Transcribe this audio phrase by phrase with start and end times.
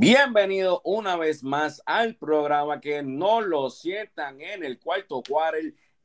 [0.00, 5.58] Bienvenido una vez más al programa que no lo sientan en el cuarto cuarto.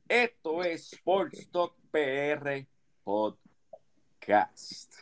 [0.10, 2.66] Esto es Sports Talk PR
[3.04, 4.96] Podcast.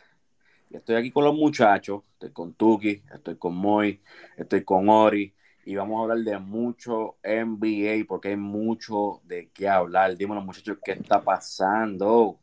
[0.70, 3.98] Estoy aquí con los muchachos, estoy con Tuki, estoy con Moy,
[4.36, 5.32] estoy con Ori
[5.64, 10.18] y vamos a hablar de mucho NBA porque hay mucho de qué hablar.
[10.18, 12.38] Dímelo muchachos, ¿qué está pasando?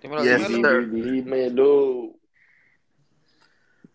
[0.00, 2.23] Dímelo, dímelo.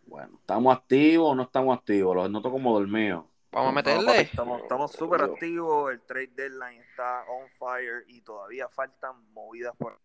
[0.09, 2.15] Bueno, ¿estamos activos o no estamos activos?
[2.15, 3.25] Los noto como dormidos.
[3.51, 4.21] Vamos a meterle.
[4.21, 9.99] Estamos súper activos, el trade deadline está on fire y todavía faltan movidas por...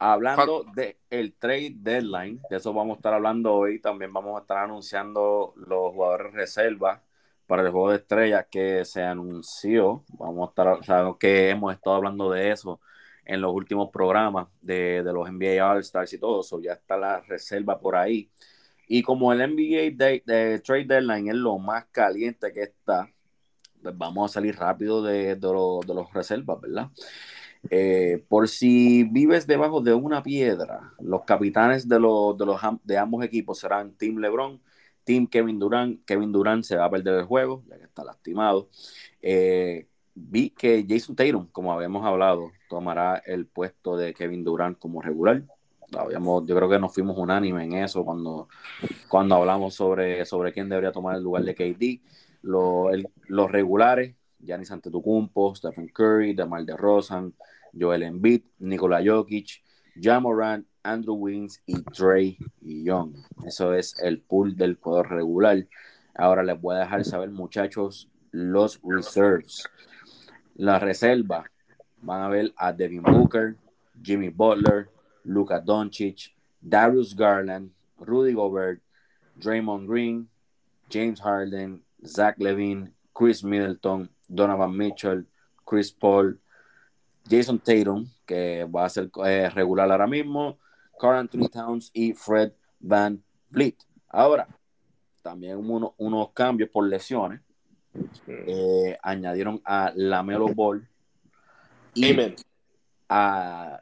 [0.00, 3.78] Hablando del el trade deadline, de eso vamos a estar hablando hoy.
[3.78, 7.00] También vamos a estar anunciando los jugadores reservas
[7.46, 10.02] para el juego de estrellas que se anunció.
[10.08, 12.80] Vamos a estar, o sea, que hemos estado hablando de eso
[13.26, 16.60] en los últimos programas de, de los NBA All Stars y todo eso.
[16.60, 18.30] Ya está la reserva por ahí.
[18.88, 23.10] Y como el NBA de, Trade Deadline es lo más caliente que está,
[23.82, 26.90] pues vamos a salir rápido de, de, de los reservas, ¿verdad?
[27.70, 32.36] Eh, por si vives debajo de una piedra, los capitanes de, de, los,
[32.84, 34.60] de ambos equipos serán Team LeBron,
[35.04, 36.04] Team Kevin Durant.
[36.04, 38.68] Kevin Durant se va a perder el juego, ya que está lastimado.
[39.22, 45.02] Eh, vi que Jason Tatum, como habíamos hablado, tomará el puesto de Kevin Durant como
[45.02, 45.42] regular.
[45.96, 48.48] Habíamos, yo creo que nos fuimos unánime en eso cuando,
[49.08, 52.00] cuando hablamos sobre, sobre quién debería tomar el lugar de KD.
[52.42, 57.34] los regulares, Giannis Antetokounmpo, Stephen Curry, DeMar DeRozan,
[57.78, 59.62] Joel Embiid, Nikola Jokic,
[60.00, 63.14] Jamoran, Andrew Wings y Trey Young.
[63.46, 65.66] Eso es el pool del jugador regular.
[66.14, 69.64] Ahora les voy a dejar saber, muchachos, los reserves.
[70.58, 71.44] La reserva
[72.02, 73.56] van a ver a Devin Booker,
[74.02, 74.88] Jimmy Butler,
[75.24, 78.80] Luka Doncic, Darius Garland, Rudy Gobert,
[79.36, 80.28] Draymond Green,
[80.88, 85.26] James Harden, Zach Levine, Chris Middleton, Donovan Mitchell,
[85.64, 86.38] Chris Paul,
[87.28, 90.58] Jason Tatum, que va a ser eh, regular ahora mismo,
[90.98, 93.76] Carl Anthony Towns y Fred Van Vliet.
[94.08, 94.48] Ahora,
[95.22, 97.40] también uno, unos cambios por lesiones.
[98.26, 100.86] Eh, añadieron a Lamelo Ball
[101.94, 102.16] y
[103.08, 103.80] a,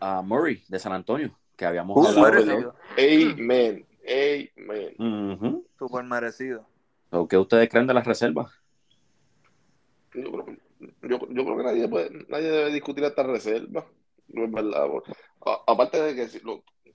[0.00, 2.74] a, Murray de San Antonio, que habíamos uh, hablado.
[2.96, 5.64] Amen, amen.
[5.78, 6.66] Super merecido.
[7.28, 8.52] ¿Qué ustedes creen de las reservas?
[10.14, 10.46] Yo creo,
[11.02, 13.86] yo, yo creo que nadie, puede, nadie debe discutir esta reserva.
[14.28, 14.86] No es verdad.
[15.66, 16.28] aparte de que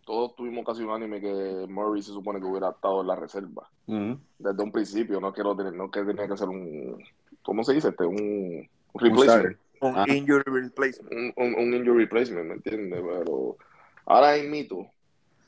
[0.06, 3.70] todos tuvimos casi un anime que Murray se supone que hubiera estado en la reserva.
[3.86, 7.04] Desde un principio, no quiero tener, no que tenía que ser un,
[7.42, 7.90] ¿cómo se dice?
[7.90, 9.58] Este, un, replacement.
[9.82, 11.14] Un, injury replacement.
[11.38, 13.02] Un, un, injury replacement, ¿me entiendes?
[13.02, 13.58] Pero
[14.06, 14.88] ahora mito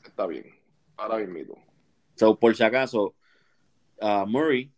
[0.04, 0.46] está bien.
[0.96, 1.54] Ahora mito
[2.14, 3.14] So, por si acaso,
[4.00, 4.72] uh, Murray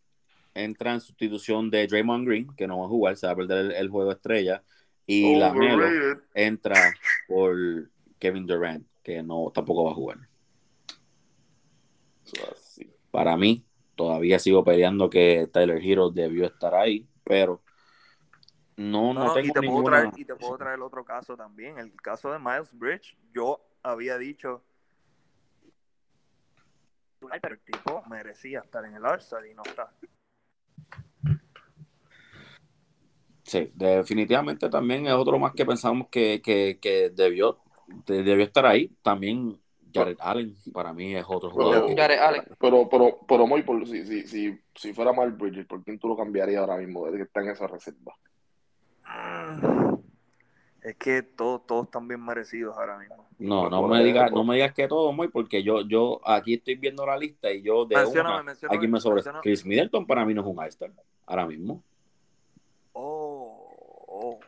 [0.54, 3.72] entra en sustitución de Draymond Green, que no va a jugar, se va a perder
[3.72, 4.62] el, juego estrella,
[5.06, 5.86] y la Melo
[6.34, 6.94] entra
[7.28, 7.56] por
[8.18, 10.18] Kevin Durant, que no tampoco va a jugar.
[13.10, 13.64] Para mí,
[13.94, 17.62] todavía sigo peleando que Tyler Hero debió estar ahí, pero
[18.76, 19.82] no, no, tengo y te ninguna...
[19.82, 23.16] Puedo traer, y te puedo traer otro caso también, el caso de Miles Bridge.
[23.32, 24.62] Yo había dicho
[27.42, 29.92] pero el tipo merecía estar en el Arsenal y no está.
[33.42, 37.58] Sí, definitivamente también es otro más que pensamos que, que, debió,
[38.06, 38.90] debió estar ahí.
[39.02, 39.58] También
[39.92, 41.86] Jared Allen para mí es otro jugador.
[41.86, 42.42] Pero, Jared Allen.
[42.58, 46.08] Pero, pero, pero muy por, si, si, si, si fuera Mal Bridges, ¿por quién tú
[46.08, 48.14] lo cambiarías ahora mismo desde que está en esa reserva?
[50.82, 53.28] Es que todos, todos están bien merecidos ahora mismo.
[53.38, 56.76] No, no me digas, no me digas que todo muy, porque yo, yo aquí estoy
[56.76, 60.42] viendo la lista y yo de una, aquí me sobre Chris Middleton para mí no
[60.42, 60.90] es un All-Star
[61.26, 61.82] ahora mismo.
[62.92, 64.38] Oh,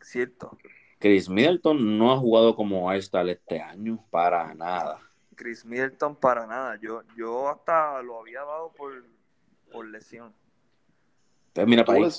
[0.00, 0.56] cierto.
[0.98, 5.00] Chris Middleton no ha jugado como All-Star este año para nada.
[5.34, 6.78] Chris Middleton para nada.
[6.80, 9.04] Yo, yo hasta lo había dado por,
[9.70, 10.32] por lesión.
[11.48, 12.10] Entonces, mira para ahí.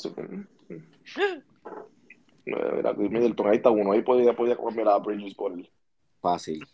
[2.45, 3.91] Mira, Chris Middleton, ahí está uno.
[3.91, 5.69] Ahí podía, podía cambiar a Bridges por él.
[6.21, 6.65] Fácil.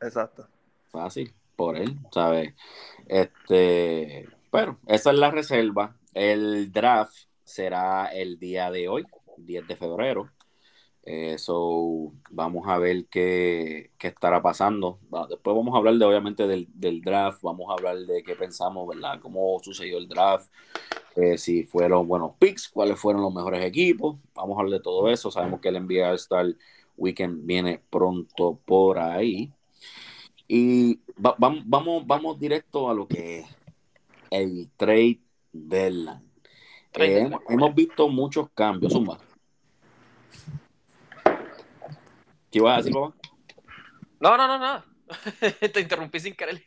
[0.00, 0.48] Exacto.
[0.90, 2.54] Fácil, por él, ¿sabes?
[3.06, 5.96] Este, bueno, esa es la reserva.
[6.14, 7.14] El draft
[7.44, 9.04] será el día de hoy,
[9.36, 10.30] 10 de febrero.
[11.08, 14.98] Eso eh, vamos a ver qué, qué, estará pasando.
[15.30, 18.86] Después vamos a hablar de, obviamente del, del, draft, vamos a hablar de qué pensamos,
[18.86, 19.18] ¿verdad?
[19.18, 20.50] Cómo sucedió el draft,
[21.16, 24.18] eh, si fueron buenos picks, cuáles fueron los mejores equipos.
[24.34, 25.30] Vamos a hablar de todo eso.
[25.30, 26.54] Sabemos que el NBA Star
[26.98, 29.50] Weekend viene pronto por ahí.
[30.46, 33.46] Y vamos, vamos, vamos directo a lo que es
[34.30, 35.20] el trade
[35.54, 36.28] deadline.
[36.98, 38.92] Eh, hemos visto muchos cambios.
[38.92, 39.18] Zumba.
[42.50, 43.14] ¿Qué ibas a decir, papá?
[44.20, 44.84] No, no, no, no.
[45.72, 46.62] Te interrumpí sin querer.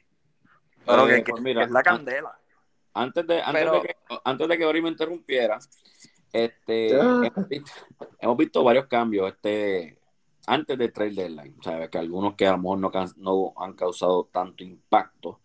[0.85, 2.37] Pero que, pues es la candela.
[2.93, 3.95] Antes de, antes, de que,
[4.25, 5.59] antes de que Ori me interrumpiera,
[6.33, 6.89] este,
[8.19, 9.97] hemos, visto, varios cambios este,
[10.47, 11.55] antes del trade deadline.
[11.59, 15.39] O que algunos que a lo mejor no, no han causado tanto impacto.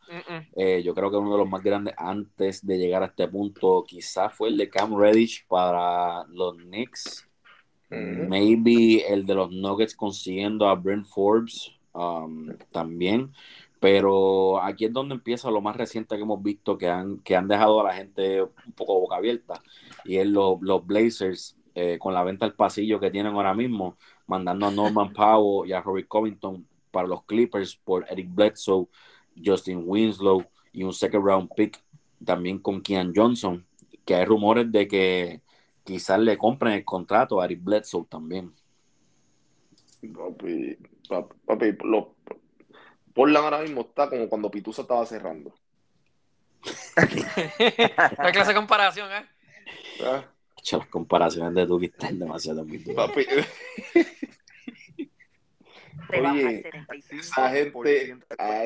[0.57, 3.85] Eh, yo creo que uno de los más grandes antes de llegar a este punto
[3.87, 7.29] quizás fue el de Cam Reddish para los Knicks.
[7.89, 13.33] Maybe el de los Nuggets consiguiendo a Brent Forbes um, también.
[13.79, 17.47] Pero aquí es donde empieza lo más reciente que hemos visto que han, que han
[17.47, 19.63] dejado a la gente un poco boca abierta.
[20.05, 24.67] Y es los Blazers eh, con la venta al pasillo que tienen ahora mismo, mandando
[24.67, 28.89] a Norman Powell y a Robbie Covington para los Clippers por Eric Bledsoe,
[29.45, 30.43] Justin Winslow
[30.73, 31.79] y un second round pick
[32.25, 33.67] también con Kean Johnson,
[34.07, 35.43] que hay rumores de que
[35.87, 38.53] quizás le compren el contrato a Eric Bledsoe también.
[40.13, 40.77] Papi,
[41.47, 42.17] papi, lo,
[43.15, 45.55] Portland ahora mismo está como cuando Pitusa estaba cerrando.
[46.97, 49.27] ¿Qué clase de comparación, eh?
[50.03, 50.25] ¿Ah?
[50.73, 53.27] Las comparaciones de tú están demasiado muy Papi.
[56.09, 56.71] Oye,
[57.11, 58.65] esa gente, a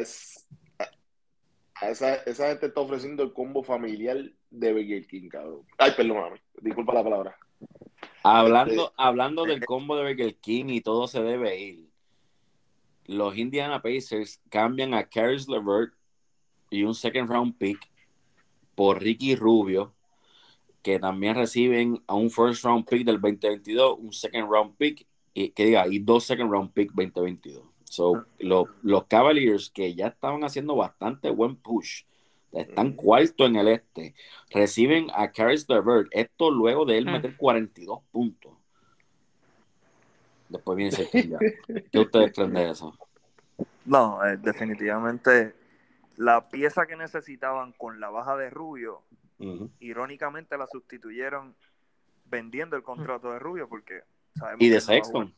[1.82, 4.16] esa, esa, gente está ofreciendo el combo familiar
[4.50, 5.62] de Burger King, cabrón.
[5.78, 7.38] Ay, perdóname, disculpa la palabra.
[8.22, 11.90] Hablando, este, hablando del combo de Burger King y todo se debe ir
[13.10, 15.92] los Indiana Pacers cambian a Caris LeVert
[16.70, 17.78] y un second round pick
[18.76, 19.92] por Ricky Rubio,
[20.80, 25.50] que también reciben a un first round pick del 2022, un second round pick y
[25.50, 27.64] que diga, y dos second round pick 2022.
[27.90, 28.24] So, ah.
[28.82, 32.04] los Cavaliers que ya estaban haciendo bastante buen push,
[32.52, 34.14] están cuarto en el este,
[34.48, 37.10] reciben a Caris LeVert, esto luego de él mm.
[37.10, 38.52] meter 42 puntos.
[40.48, 41.10] Después viene ese
[41.90, 42.96] ¿Qué ustedes creen de eso?
[43.84, 45.52] No, eh, definitivamente
[46.16, 49.02] la pieza que necesitaban con la baja de Rubio,
[49.80, 51.56] irónicamente la sustituyeron
[52.26, 54.02] vendiendo el contrato de Rubio porque
[54.36, 55.34] sabemos y de Sexton.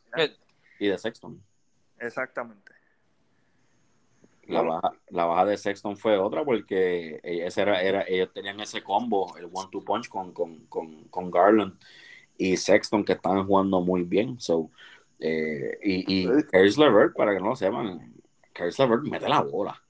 [0.79, 1.43] y de Sexton.
[2.03, 2.73] Exactamente.
[4.49, 8.83] La baja, la baja de Sexton fue otra porque ese era, era, ellos tenían ese
[8.83, 11.79] combo, el one-two punch con, con, con, con Garland
[12.37, 14.41] y Sexton que estaban jugando muy bien.
[14.41, 14.71] So,
[15.21, 18.13] eh, y, y Caris LeVert, para que no lo sepan,
[18.53, 19.81] Caris LeVert mete la bola.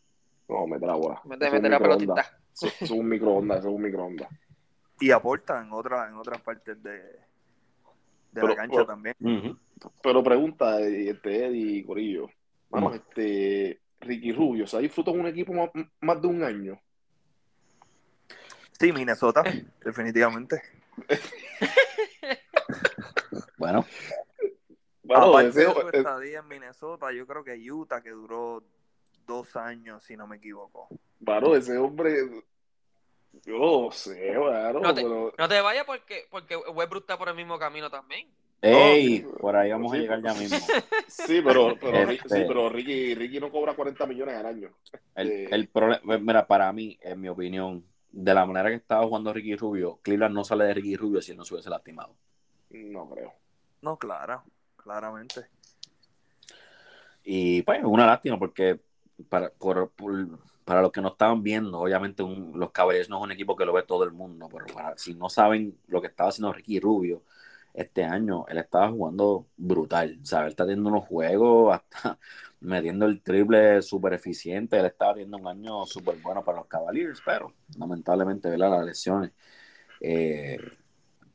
[0.48, 1.20] No, mete la bola.
[1.24, 2.38] Mete, mete la pelotita.
[2.78, 4.28] Es un microondas, es un microondas.
[5.00, 7.00] Y aporta en, otra, en otras partes de,
[8.32, 9.16] de la cancha también.
[10.02, 12.28] Pero pregunta, este Eddie Corillo.
[12.70, 15.70] Vamos, este Ricky Rubio, ¿se disfrutó un equipo más,
[16.00, 16.80] más, de un año?
[18.78, 19.42] Sí, Minnesota,
[19.84, 20.62] definitivamente.
[23.58, 23.84] bueno,
[25.14, 28.62] Aparte de su estadía en Minnesota, yo creo que Utah, que duró
[29.26, 30.88] dos años, si no me equivoco.
[31.24, 32.42] Claro, ese hombre,
[33.44, 34.80] yo no sé, claro.
[34.80, 38.28] No te, no te vayas porque, porque Westbrook está por el mismo camino también.
[38.62, 40.58] Ey, por ahí vamos a llegar ya mismo.
[41.08, 44.70] Sí, pero, pero, sí, este pero Ricky, Ricky, no cobra 40 millones al año.
[45.14, 49.04] El, eh, el problema, mira, para mí, en mi opinión, de la manera que estaba
[49.04, 52.16] jugando Ricky Rubio, Cleveland no sale de Ricky Rubio si no se hubiese lastimado.
[52.70, 53.34] No creo.
[53.82, 54.42] No, claro
[54.82, 55.46] claramente.
[57.24, 58.80] Y pues una lástima porque
[59.28, 59.92] para, por,
[60.64, 63.72] para los que no estaban viendo, obviamente los Caballeros no es un equipo que lo
[63.72, 67.22] ve todo el mundo, pero para, si no saben lo que estaba haciendo Ricky Rubio
[67.74, 72.18] este año, él estaba jugando brutal, o sea, él está teniendo unos juegos hasta
[72.60, 77.20] metiendo el triple súper eficiente, él estaba teniendo un año súper bueno para los Cavaliers,
[77.24, 78.70] pero lamentablemente, ¿verdad?
[78.70, 79.32] Las lesiones
[80.00, 80.58] eh,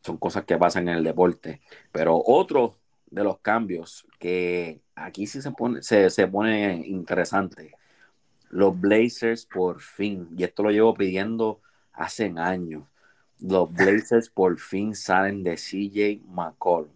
[0.01, 2.77] son cosas que pasan en el deporte, pero otro
[3.09, 7.73] de los cambios, que aquí sí se pone, se, pone interesante.
[8.49, 11.61] Los Blazers por fin, y esto lo llevo pidiendo
[11.93, 12.83] hace años,
[13.39, 16.91] los Blazers por fin salen de CJ McCollum.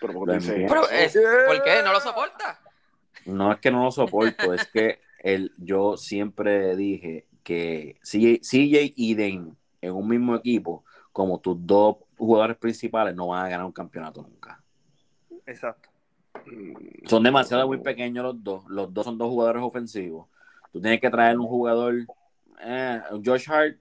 [0.00, 1.82] Pero, ¿por qué?
[1.84, 2.60] ¿No lo soporta?
[3.24, 8.94] No es que no lo soporto, es que el, yo siempre dije que CJ, CJ
[8.96, 13.66] y Dane en un mismo equipo, como tus dos jugadores principales, no van a ganar
[13.66, 14.62] un campeonato nunca.
[15.46, 15.88] Exacto.
[17.06, 18.64] Son demasiado muy pequeños los dos.
[18.68, 20.28] Los dos son dos jugadores ofensivos.
[20.72, 21.94] Tú tienes que traer un jugador.
[22.60, 23.76] Eh, Josh Hart.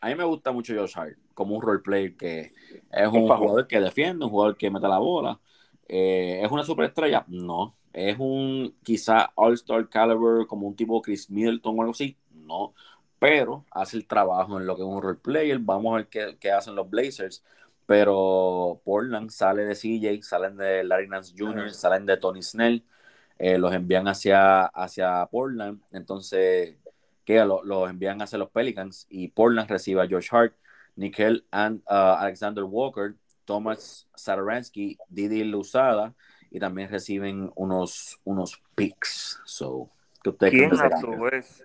[0.00, 2.52] A mí me gusta mucho Josh Hart como un role player que
[2.90, 5.40] es un jugador que defiende, un jugador que mete la bola.
[5.88, 7.24] Eh, ¿Es una superestrella?
[7.28, 7.76] No.
[7.92, 12.74] es un quizá All-Star caliber como un tipo Chris Middleton o algo así, no,
[13.18, 15.58] pero hace el trabajo en lo que es un role player.
[15.58, 17.42] Vamos a ver qué, qué hacen los Blazers.
[17.86, 22.84] Pero Portland sale de CJ, salen de Larry Nance Jr., salen de Tony Snell,
[23.38, 25.82] eh, los envían hacia, hacia Portland.
[25.92, 26.76] Entonces,
[27.28, 30.54] que los envían hacia los Pelicans y Portland recibe a George Hart,
[30.96, 36.14] Nickel and, uh, Alexander Walker, Thomas Sadaransky, Didi Luzada
[36.50, 39.42] y también reciben unos, unos picks.
[39.44, 39.90] So,
[40.38, 41.64] ¿Quién a su vez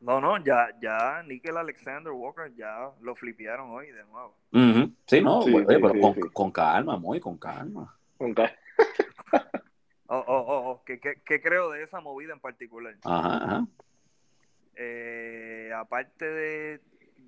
[0.00, 4.38] no, no, ya, ya Nickel Alexander Walker ya lo flipearon hoy de nuevo.
[5.06, 5.92] Sí, no, pero
[6.32, 7.94] con, calma, muy con calma.
[8.16, 8.56] Con calma.
[10.06, 10.82] oh, oh, oh, oh.
[10.86, 10.98] ¿Qué,
[11.42, 12.96] creo de esa movida en particular?
[13.04, 13.66] Ajá, ajá.
[14.76, 16.80] Eh, aparte de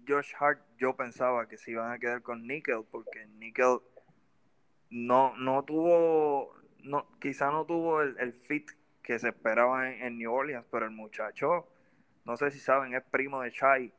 [0.06, 3.78] Josh Hart, yo pensaba que se iban a quedar con Nickel, porque Nickel
[4.90, 8.70] no, no tuvo, no, quizá no tuvo el, fit
[9.02, 11.68] que se esperaba en New Orleans, pero el muchacho
[12.26, 13.92] no sé si saben, es primo de Chai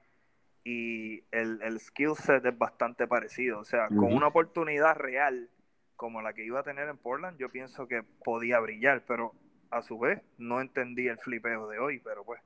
[0.65, 3.59] y el, el skill set es bastante parecido.
[3.59, 5.49] O sea, con una oportunidad real
[5.95, 9.33] como la que iba a tener en Portland, yo pienso que podía brillar, pero
[9.71, 12.41] a su vez no entendí el flipeo de hoy, pero pues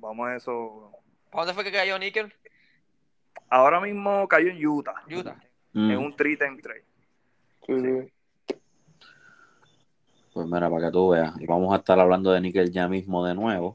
[0.00, 0.92] vamos a eso.
[1.32, 2.32] dónde fue que cayó Nickel?
[3.48, 5.02] Ahora mismo cayó en Utah.
[5.10, 5.40] Utah.
[5.74, 6.84] En un 3 en 3.
[10.32, 11.38] Pues mira, para que tú veas.
[11.40, 13.74] Y vamos a estar hablando de Nickel ya mismo de nuevo.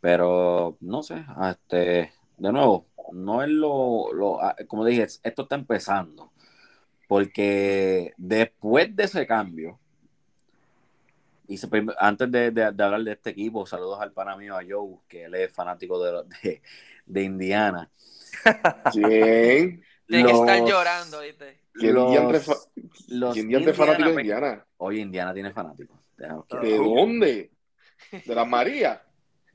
[0.00, 5.54] Pero no sé, este, de nuevo, no es lo, lo, ah, como dije, esto está
[5.54, 6.32] empezando.
[7.06, 9.78] Porque después de ese cambio,
[11.50, 11.58] y
[11.98, 15.52] antes de, hablar de este equipo, saludos al pana mío, a Joe, que él es
[15.52, 16.62] fanático de, de,
[17.06, 17.90] de Indiana.
[18.94, 19.82] Bien.
[20.06, 21.60] Tiene que estar llorando, ¿viste?
[21.72, 24.66] ¿Quién los, Indiana, fanático de Indiana?
[24.76, 25.98] Oye, Indiana tiene fanáticos.
[26.16, 27.50] ¿De dónde?
[28.26, 29.02] ¿De la María?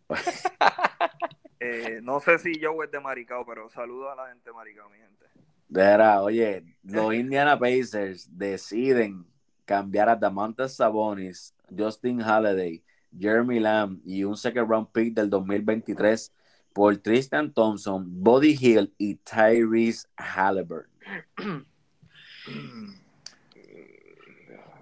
[1.58, 4.88] Eh, no sé si yo es de Maricao, pero saludo a la gente de Maricao,
[4.90, 5.26] mi gente.
[5.68, 9.26] Verá, oye, los Indiana Pacers deciden
[9.64, 12.84] cambiar a Damantas Sabonis, Justin Halliday,
[13.18, 16.34] Jeremy Lamb y un second round pick del 2023
[16.74, 20.92] por Tristan Thompson, Buddy Hill y Tyrese Halliburton.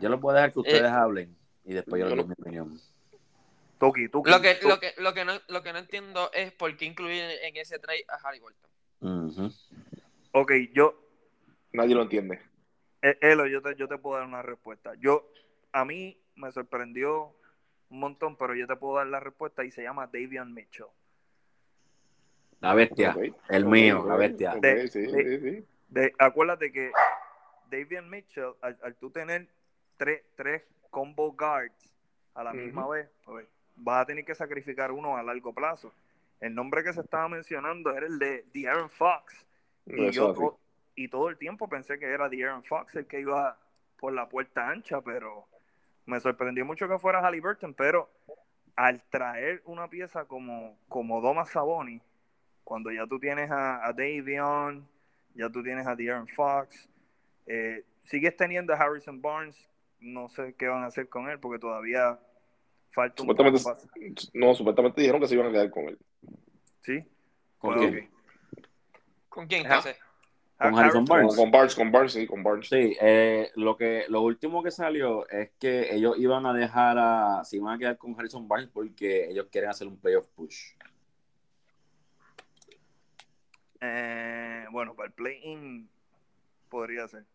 [0.02, 2.80] yo lo puedo dejar que ustedes eh, hablen y después yo, doy mi opinión.
[3.80, 4.10] Lo que,
[4.64, 7.80] lo, que, lo, que no, lo que no entiendo es por qué incluir en ese
[7.80, 9.52] trade a Harry Bolton.
[10.32, 10.98] Ok, yo.
[11.74, 12.40] Nadie lo entiende.
[13.02, 14.94] Eh, Elo, yo te, yo te puedo dar una respuesta.
[15.02, 15.30] Yo,
[15.74, 17.34] a mí me sorprendió
[17.90, 20.88] un montón, pero yo te puedo dar la respuesta y se llama Davian Mitchell.
[22.60, 23.16] La bestia,
[23.50, 24.56] el mío, la bestia.
[24.56, 26.92] De, acuérdate que
[27.70, 29.48] Davian Mitchell, al, tú tener
[29.98, 31.94] tres, tres combo guards
[32.34, 35.94] a la misma vez, pues, vas a tener que sacrificar uno a largo plazo.
[36.40, 39.46] El nombre que se estaba mencionando era el de De'Aaron Fox.
[39.86, 40.58] Y, yo
[40.96, 43.58] y todo el tiempo pensé que era De'Aaron Fox el que iba
[43.98, 45.48] por la puerta ancha, pero
[46.06, 48.10] me sorprendió mucho que fuera Halliburton, pero
[48.76, 52.02] al traer una pieza como, como Doma Saboni,
[52.64, 54.88] cuando ya tú tienes a, a Davion,
[55.36, 56.90] ya tú tienes a De'Aaron Fox,
[57.46, 59.70] eh, sigues teniendo a Harrison Barnes,
[60.00, 62.20] no sé qué van a hacer con él, porque todavía
[62.94, 63.60] Falta supuestamente,
[64.36, 65.98] No, supuestamente dijeron que se iban a quedar con él.
[66.82, 67.04] ¿Sí?
[67.58, 68.10] ¿Con quién?
[69.30, 69.66] ¿Con quién?
[70.58, 71.36] Con Harrison Barnes.
[71.36, 72.70] Con, Barnes, con Barnes, sí, con Barnes.
[72.70, 77.44] Sí, eh, lo, que, lo último que salió es que ellos iban a dejar a.
[77.44, 80.74] Se iban a quedar con Harrison Barnes porque ellos quieren hacer un playoff push.
[83.82, 85.90] Eh, bueno, para el play-in
[86.70, 87.26] podría ser.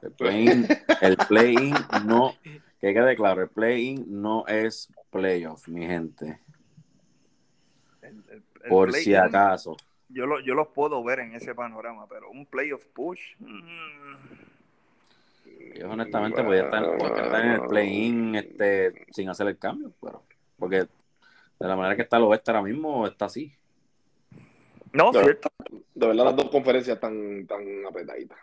[0.00, 0.66] El play-in
[1.02, 1.74] el play
[2.06, 2.34] no.
[2.80, 6.40] Que quede claro, el play-in no es playoff, mi gente.
[8.68, 9.76] Por si acaso.
[10.12, 13.20] Yo, lo, yo los puedo ver en ese panorama, pero un playoff push.
[13.38, 13.60] Mm.
[15.78, 20.22] Yo honestamente voy a estar, en el play-in este, sin hacer el cambio, pero
[20.58, 20.88] porque de
[21.68, 23.52] la manera que está el oeste ahora mismo está así.
[24.92, 25.48] No, de, cierto.
[25.94, 28.38] De verdad las dos conferencias están tan apretaditas.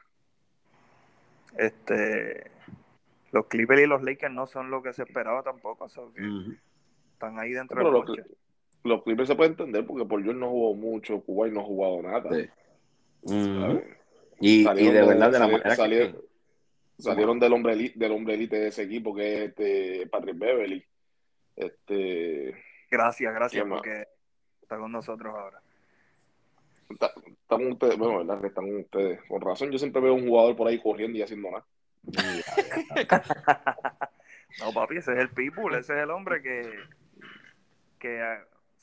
[1.57, 2.51] Este
[3.31, 5.85] los Clippers y los Lakers no son lo que se esperaba tampoco.
[5.85, 8.27] Están ahí dentro de los,
[8.83, 12.01] los Clippers se puede entender porque por yo no jugó mucho, Kuwait no ha jugado
[12.01, 12.29] nada.
[14.39, 17.01] y, de verdad, de la manera salieron, que...
[17.01, 20.83] salieron del hombre elite, del hombre elite de ese equipo que es este Patrick Beverly.
[21.55, 22.55] Este,
[22.89, 24.07] gracias, gracias porque
[24.61, 25.61] está con nosotros ahora.
[26.89, 28.39] Están ustedes, bueno, ¿verdad?
[28.39, 29.19] Que están ustedes.
[29.27, 31.65] Con razón, yo siempre veo un jugador por ahí corriendo y haciendo nada.
[34.59, 36.63] No, papi, ese es el people, ese es el hombre que,
[37.99, 38.37] que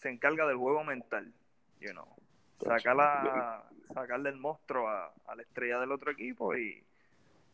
[0.04, 1.32] se encarga del juego mental,
[1.80, 2.06] you know.
[2.60, 6.84] Sacar sacarle el monstruo a, la estrella del otro equipo y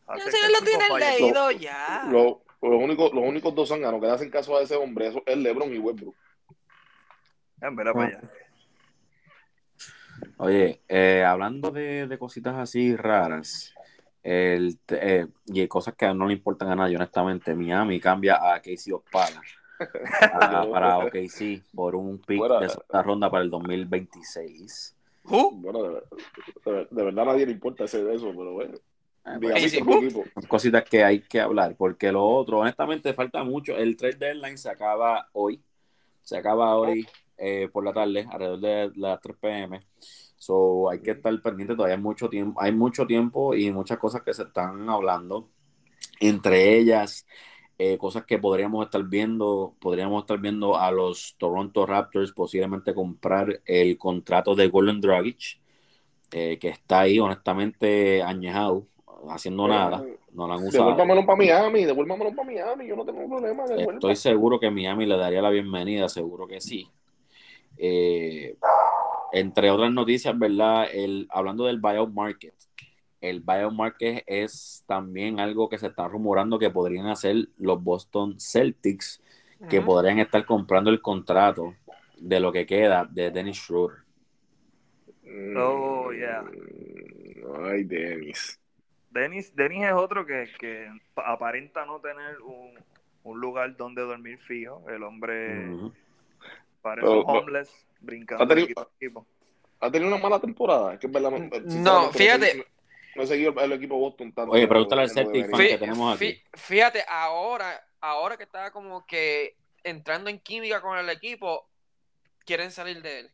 [0.05, 2.03] lo leído ya.
[2.11, 5.73] los, únicos, los únicos dos zánganos que hacen caso a ese hombre eso es LeBron
[5.73, 6.15] y Westbrook.
[7.61, 8.21] En verdad, para allá.
[10.37, 13.73] Oye, eh, hablando de, de, cositas así raras,
[14.23, 18.91] el, eh, y cosas que no le importan a nadie, honestamente, Miami cambia a Casey
[18.91, 19.41] Ospala
[20.69, 24.95] para OKC por un pick de segunda ronda para el 2026.
[25.23, 28.73] Bueno, de, verdad nadie le importa ese de eso, pero bueno.
[30.47, 33.77] Cositas que hay que hablar, porque lo otro, honestamente, falta mucho.
[33.77, 35.61] El trade deadline se acaba hoy.
[36.23, 37.07] Se acaba hoy
[37.37, 39.81] eh, por la tarde, alrededor de las 3 pm.
[40.37, 44.23] So, hay que estar pendiente, todavía hay mucho tiempo, hay mucho tiempo y muchas cosas
[44.23, 45.49] que se están hablando.
[46.19, 47.27] Entre ellas,
[47.83, 53.59] eh, cosas que podríamos estar viendo, podríamos estar viendo a los Toronto Raptors posiblemente comprar
[53.65, 55.59] el contrato de Golden Dragic,
[56.31, 58.85] eh, que está ahí honestamente añejado,
[59.29, 60.91] haciendo nada, no lo han usado.
[60.91, 63.63] Devuélvamelo para Miami, devuélvamelo para Miami, yo no tengo problema.
[63.65, 66.87] Estoy seguro que Miami le daría la bienvenida, seguro que sí.
[67.77, 68.57] Eh,
[69.31, 70.85] entre otras noticias, ¿verdad?
[70.93, 72.53] El, hablando del buyout market,
[73.21, 78.39] el buyout market es también algo que se está rumorando que podrían hacer los Boston
[78.39, 79.21] Celtics,
[79.69, 81.75] que podrían estar comprando el contrato
[82.17, 83.99] de lo que queda de Dennis Schroeder.
[85.55, 86.43] Oh, yeah.
[87.63, 88.59] Ay, Dennis.
[89.11, 94.83] Dennis, Dennis es otro que, aparenta no tener un, lugar donde dormir fijo.
[94.89, 95.69] El hombre
[96.81, 98.43] parece homeless brincando.
[98.43, 98.91] ¿Ha tenido,
[99.79, 100.97] ¿Ha tenido una mala temporada?
[100.97, 102.65] que no, fíjate.
[103.15, 104.53] No he seguido el equipo Boston tanto.
[104.53, 106.41] Oye, pregúntale al Celtic fan que tenemos aquí.
[106.53, 111.69] Fíjate, ahora, ahora que está como que entrando en química con el equipo,
[112.45, 113.31] quieren salir de él.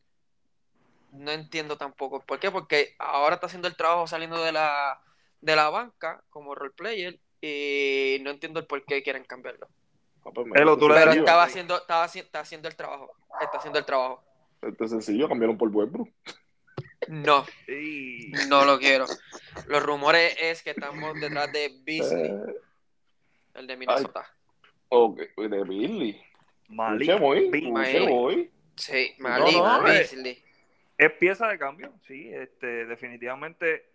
[1.11, 2.23] No entiendo tampoco.
[2.25, 2.51] ¿Por qué?
[2.51, 4.99] Porque ahora está haciendo el trabajo saliendo de la,
[5.41, 9.67] de la banca como role player y no entiendo el por qué quieren cambiarlo.
[10.25, 10.73] Ah, pues Pero
[11.11, 13.11] estaba haciendo, estaba, está haciendo el trabajo.
[13.39, 14.23] Está haciendo el trabajo.
[14.61, 16.09] Esto es sencillo, cambiaron por Westbrook.
[17.07, 17.45] No,
[18.49, 19.05] no lo quiero.
[19.67, 22.55] Los rumores es que estamos detrás de Beasley, eh,
[23.55, 24.29] el de Minnesota.
[24.89, 26.21] ok, de Beasley.
[26.69, 27.19] Malik.
[27.19, 30.43] Voy, Sí, Malik Beasley.
[30.97, 33.89] Es pieza de cambio, sí, este, definitivamente.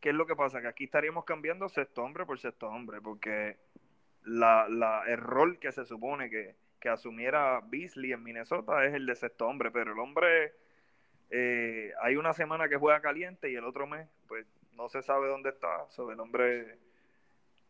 [0.00, 0.60] ¿Qué es lo que pasa?
[0.60, 3.56] Que aquí estaríamos cambiando sexto hombre por sexto hombre, porque
[4.24, 9.06] la, la, el rol que se supone que, que asumiera Beasley en Minnesota es el
[9.06, 10.52] de sexto hombre, pero el hombre
[11.30, 15.28] eh, hay una semana que juega caliente y el otro mes, pues no se sabe
[15.28, 15.88] dónde está.
[15.90, 16.78] Sobre el hombre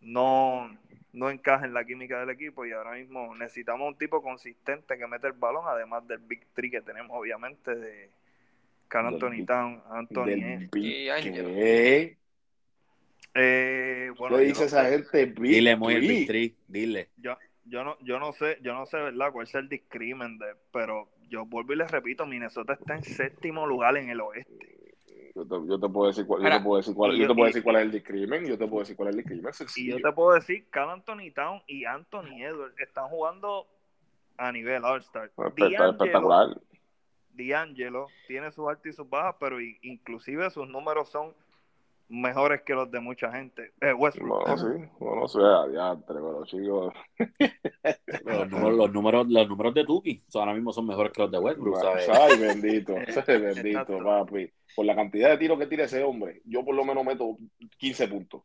[0.00, 0.76] no,
[1.12, 5.06] no encaja en la química del equipo y ahora mismo necesitamos un tipo consistente que
[5.06, 8.10] mete el balón, además del Big Three que tenemos, obviamente, de
[8.88, 12.16] Carl Anthony Town, Anthony y ¿Qué?
[13.36, 15.26] Eh, bueno, ¿Qué dice esa gente?
[15.26, 17.08] dile muy el Big Three, dile.
[17.16, 19.32] Yo, yo no, yo no sé, yo no sé, ¿verdad?
[19.32, 23.66] cuál es el discrimen de, pero yo vuelvo y les repito, Minnesota está en séptimo
[23.66, 24.84] lugar en el oeste.
[25.34, 27.46] Yo te, yo te puedo decir cuál, yo te puedo decir cuál, yo, te puedo
[27.46, 29.52] decir cuál es el discrimen, yo te puedo decir cuál es el discrimen.
[29.76, 33.66] Y yo te puedo decir, Cal Anthony Town y Anthony Edwards están jugando
[34.36, 35.30] a nivel All-Star.
[35.36, 36.56] Espectacular.
[37.36, 41.34] D'Angelo tiene sus altas y sus bajas, pero inclusive sus números son
[42.20, 43.72] mejores que los de mucha gente.
[43.80, 44.48] Eh, Westbrook.
[44.48, 46.94] No, sí, no, sé, adiante, pero chicos.
[48.24, 51.38] los, números, los, números, los números de Tuki ahora mismo son mejores que los de
[51.38, 52.08] Westbrook, ¿sabes?
[52.08, 52.94] Ay, bendito,
[53.26, 54.50] bendito, papi.
[54.74, 57.36] Por la cantidad de tiros que tira ese hombre, yo por lo menos meto
[57.78, 58.42] 15 puntos.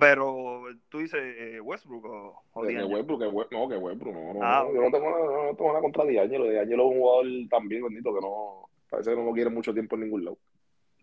[0.00, 4.40] Pero tú dices eh, Westbrook o, o de, Westbrook, que no, que Westbrook, no, no,
[4.42, 7.84] ah, yo no tengo, nada, no tengo nada contra D'Angelo, D'Angelo es un jugador también
[7.84, 10.38] bendito que no, parece que no lo quiere mucho tiempo en ningún lado.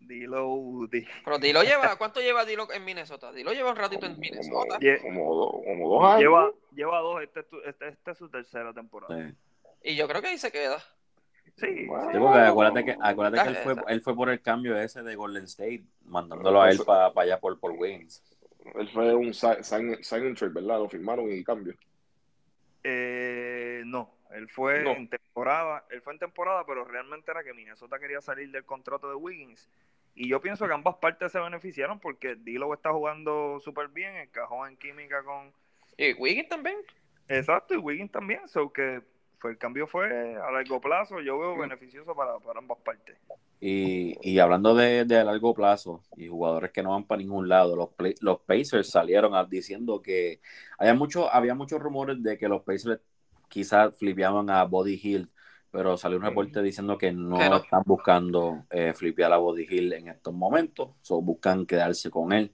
[0.06, 0.88] Dilo,
[1.24, 3.32] Pero Dilo lleva, ¿cuánto lleva Dilo en Minnesota?
[3.32, 4.78] Dilo lleva un ratito en Minnesota.
[5.02, 6.20] Como, como, dos años.
[6.20, 9.32] Lleva, lleva dos, este, este, este es su tercera temporada.
[9.82, 10.78] Y yo creo que ahí se queda.
[11.56, 15.14] Sí, porque acuérdate que, acuérdate que él, fue, él fue por el cambio ese de
[15.14, 18.22] Golden State, mandándolo a él para allá por, por Wings.
[18.74, 19.62] Él fue un sign,
[20.02, 20.78] sign trade, ¿verdad?
[20.78, 21.74] Lo firmaron y cambio.
[22.82, 27.98] Eh, no, él fue en temporada, él fue en temporada, pero realmente era que Minnesota
[27.98, 29.68] quería salir del contrato de Wiggins
[30.14, 34.66] y yo pienso que ambas partes se beneficiaron porque Dilo está jugando súper bien, encajó
[34.66, 35.52] en química con...
[35.96, 36.76] Y Wiggins también.
[37.28, 39.02] Exacto, y Wiggins también, so que
[39.38, 43.16] fue, el cambio fue a largo plazo, yo veo beneficioso para, ambas partes.
[43.60, 47.74] Y, y hablando de, de, largo plazo y jugadores que no van para ningún lado,
[47.76, 50.40] los, los Pacers salieron diciendo que
[50.78, 53.00] había, mucho, había muchos rumores de que los Pacers
[53.48, 55.30] quizás flipeaban a Body Hill,
[55.74, 60.06] pero salió un reporte diciendo que no, están buscando eh, flipear a Body Hill en
[60.06, 62.52] estos momentos, solo buscan quedarse con él.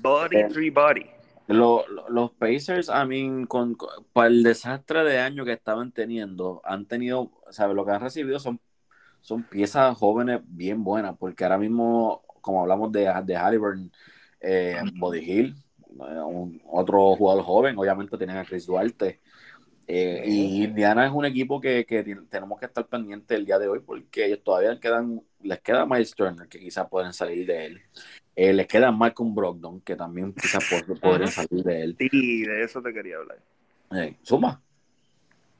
[0.00, 1.06] Body, eh, free body.
[1.46, 3.76] los Pacers, I mean, con,
[4.12, 7.76] para el desastre de año que estaban teniendo, han tenido, ¿sabes?
[7.76, 8.58] Lo que han recibido son,
[9.20, 13.92] son piezas jóvenes bien buenas, porque ahora mismo, como hablamos de, de Halliburton,
[14.40, 15.54] eh, Body Hill,
[15.90, 19.20] eh, otro jugador joven, obviamente tienen a Chris Duarte,
[19.90, 23.68] eh, y Indiana es un equipo que, que, tenemos que estar pendiente el día de
[23.68, 27.82] hoy porque ellos todavía quedan, les queda Miles Turner, que quizás pueden salir de él.
[28.36, 30.62] Eh, les queda Malcolm Brogdon, que también quizás
[31.00, 31.96] podrían salir de él.
[31.98, 33.38] Sí, de eso te quería hablar.
[33.92, 34.60] Eh, suma.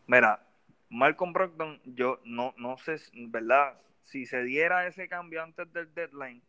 [0.06, 0.46] Mira,
[0.90, 3.80] Malcolm Brogdon, yo no, no sé, ¿verdad?
[4.02, 6.42] Si se diera ese cambio antes del deadline,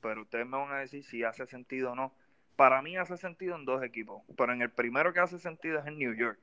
[0.00, 2.12] pero ustedes me van a decir si hace sentido o no.
[2.54, 5.86] Para mí hace sentido en dos equipos, pero en el primero que hace sentido es
[5.86, 6.38] en New York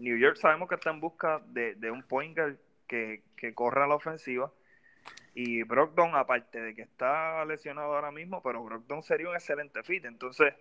[0.00, 3.22] New York sabemos que está en busca de, un point guard que,
[3.54, 4.52] corra la ofensiva.
[5.34, 10.04] Y Brogdon, aparte de que está lesionado ahora mismo, pero Brogdon sería un excelente fit.
[10.04, 10.54] Entonces,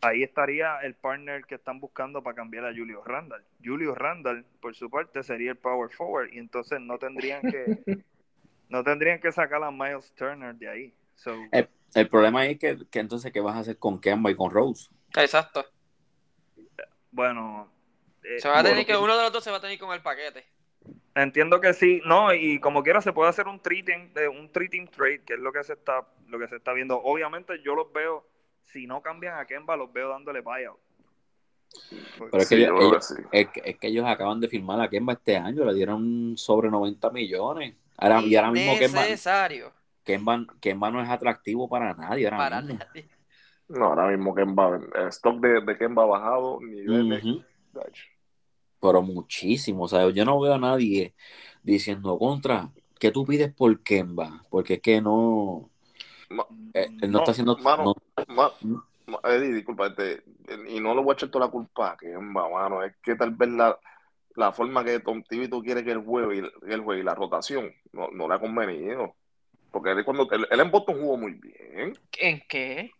[0.00, 3.44] ahí estaría el partner que están buscando para cambiar a Julio Randall.
[3.62, 6.32] Julio Randall, por su parte, sería el power forward.
[6.32, 7.64] Y entonces no tendrían que
[8.70, 10.94] no tendrían que sacar a Miles Turner de ahí.
[11.94, 14.90] el, problema es que, que, entonces, ¿qué vas a hacer con Kemba y con Rose?
[15.14, 15.64] Exacto.
[17.10, 17.70] Bueno,
[18.22, 19.92] eh, se va a tener que uno de los dos se va a tener con
[19.92, 20.44] el paquete.
[21.14, 24.88] Entiendo que sí, no, y como quiera se puede hacer un treating, de un treating
[24.88, 27.00] trade, que es lo que se está, lo que se está viendo.
[27.02, 28.26] Obviamente yo los veo,
[28.64, 30.78] si no cambian a Kemba, los veo dándole buyout.
[32.18, 35.74] Pero es que, ellos, es, que, ellos acaban de firmar a Kemba este año, le
[35.74, 37.74] dieron sobre 90 millones.
[37.98, 38.78] Ahora, y ahora mismo
[40.04, 42.30] Kemba, Kemba, no es atractivo para nadie.
[42.30, 43.08] para nadie.
[43.68, 47.22] No, ahora mismo Kemba, el stock de, de Kemba ha bajado, niveles
[48.82, 49.84] pero muchísimo.
[49.84, 51.14] O sea, yo no veo a nadie
[51.62, 54.44] diciendo contra, ¿qué tú pides por Kemba?
[54.50, 55.70] Porque es que no.
[56.74, 57.56] Eh, no, está haciendo.
[57.58, 57.94] Mano,
[59.22, 60.24] Eddie, disculpa, este,
[60.68, 62.82] y no le voy a echar toda la culpa a Kemba, mano.
[62.82, 63.78] Es que tal vez la,
[64.34, 67.72] la forma que Tom tú quiere que él juegue y, el juegue y la rotación
[67.92, 69.14] no, no le ha convenido.
[69.70, 71.96] Porque él, cuando, él, él en Boston jugó muy bien.
[72.18, 72.90] ¿En qué?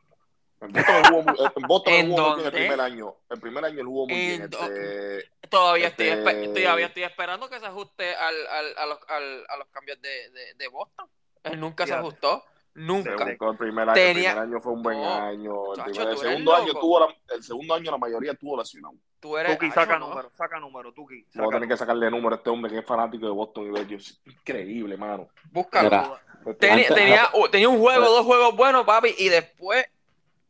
[0.62, 3.16] En Boston, ¿En jugó, el primer año.
[3.28, 4.42] El primer año él jugó muy bien.
[4.42, 9.44] Este, todavía, estoy este todavía estoy esperando que se ajuste al, al, a, los, al,
[9.48, 11.08] a los cambios de, de, de Boston.
[11.44, 12.44] Él nunca se ajustó.
[12.74, 13.10] Nunca.
[13.10, 13.16] El
[13.58, 15.74] primer, año, el primer año fue un buen año.
[15.74, 18.94] El, primer, el segundo año tuvo la, el segundo año la mayoría tuvo lesionado.
[19.20, 21.26] Tú eres Tuki, saca número, saca número, Tuki.
[21.34, 24.30] Vamos a tener que sacarle número a este hombre que es fanático de Boston y
[24.30, 25.28] Increíble, mano.
[25.50, 26.18] Búscalo.
[26.58, 29.86] Tenía, tenía, tenía, un juego, dos juegos buenos, papi, y después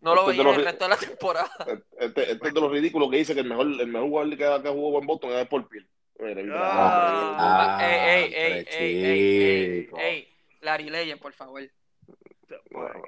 [0.03, 1.51] no lo veía el resto de la temporada.
[1.99, 4.63] Este, este, es de los ridículos que dice que el mejor, el mejor jugador que,
[4.63, 5.89] que jugó en Boston es por piel.
[6.53, 10.29] Ah, ey, ey, ey, ey,
[10.61, 11.63] Larry Legend, por favor.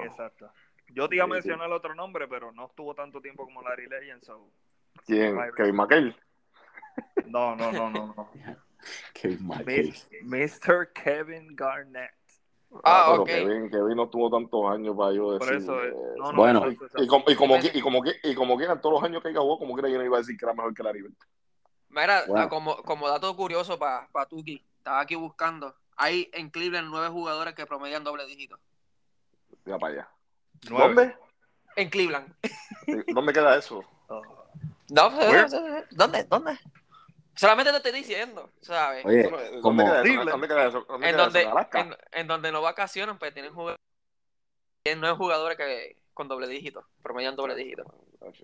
[0.00, 0.50] exacto.
[0.88, 4.22] Yo te iba a mencionar otro nombre, pero no estuvo tanto tiempo como Larry Legend.
[4.22, 4.50] So.
[5.07, 5.37] ¿Quién?
[5.57, 6.16] ¿Kevin McHale?
[7.26, 8.14] No, no, no, no.
[8.16, 8.30] no.
[9.14, 9.94] Kevin McHale.
[10.22, 10.92] Mr.
[10.92, 12.12] Kevin Garnett.
[12.83, 13.27] Ah, ok.
[13.27, 15.47] Kevin, Kevin, no tuvo tantos años para yo decir.
[15.47, 18.81] Por eso, eh, no, no, bueno, y, como, y, como, y, como, y como quieran
[18.81, 20.75] todos los años que jugó, como quiera yo no iba a decir que era mejor
[20.75, 21.13] que la River.
[21.91, 25.75] Mira, ah, como, como dato curioso para pa Tuki, estaba aquí buscando.
[25.97, 28.59] Hay en Cleveland nueve jugadores que promedian doble dígito.
[29.65, 30.09] Ya para allá.
[30.69, 31.15] ¿Dónde?
[31.77, 32.35] En Cleveland.
[33.15, 33.85] ¿Dónde queda eso?
[34.09, 35.11] No,
[35.91, 36.25] ¿Dónde?
[36.25, 36.59] ¿Dónde?
[37.37, 39.05] Solamente te estoy diciendo, ¿sabes?
[39.05, 40.25] Oye, ¿dónde, queda eso?
[40.25, 40.87] ¿Dónde queda eso?
[41.03, 43.81] en, donde, en, en, donde no vacacionan, pues tienen jugadores,
[44.97, 47.85] nueve jugadores que con doble dígito, promedian doble dígito.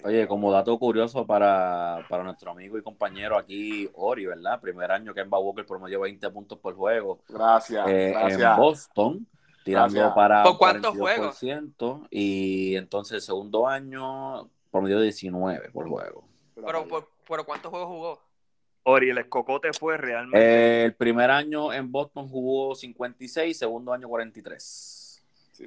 [0.04, 4.60] Oye, como dato curioso para, para nuestro amigo y compañero aquí, Ori, ¿verdad?
[4.60, 7.20] Primer año que en Walker promedió 20 puntos por juego.
[7.28, 8.40] Gracias, eh, gracias.
[8.40, 9.26] En Boston,
[9.64, 11.40] tirando para ¿Por cuántos juegos?
[12.10, 16.24] Y entonces el segundo año promedió 19 por juego.
[16.54, 18.29] Pero, por, pero ¿cuántos juegos jugó?
[18.84, 20.38] Ori, el escocote fue realmente.
[20.38, 25.00] Eh, el primer año en Boston jugó 56, segundo año 43.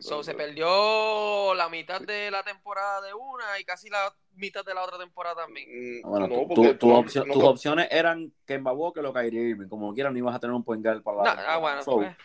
[0.02, 4.84] Se perdió la mitad de la temporada de una y casi la mitad de la
[4.84, 6.02] otra temporada también.
[6.02, 9.68] Mm, bueno, tus opciones eran que en que lo caería Irving.
[9.68, 11.36] Como quieran, no ibas a tener un point guard para la.
[11.36, 12.16] No, ah, bueno, pues.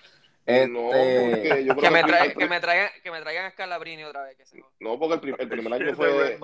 [0.46, 1.66] este...
[1.78, 4.36] que, me traigan, que, me traigan, que me traigan a Scalabrini otra vez.
[4.38, 6.38] Que No, porque el, primer año fue.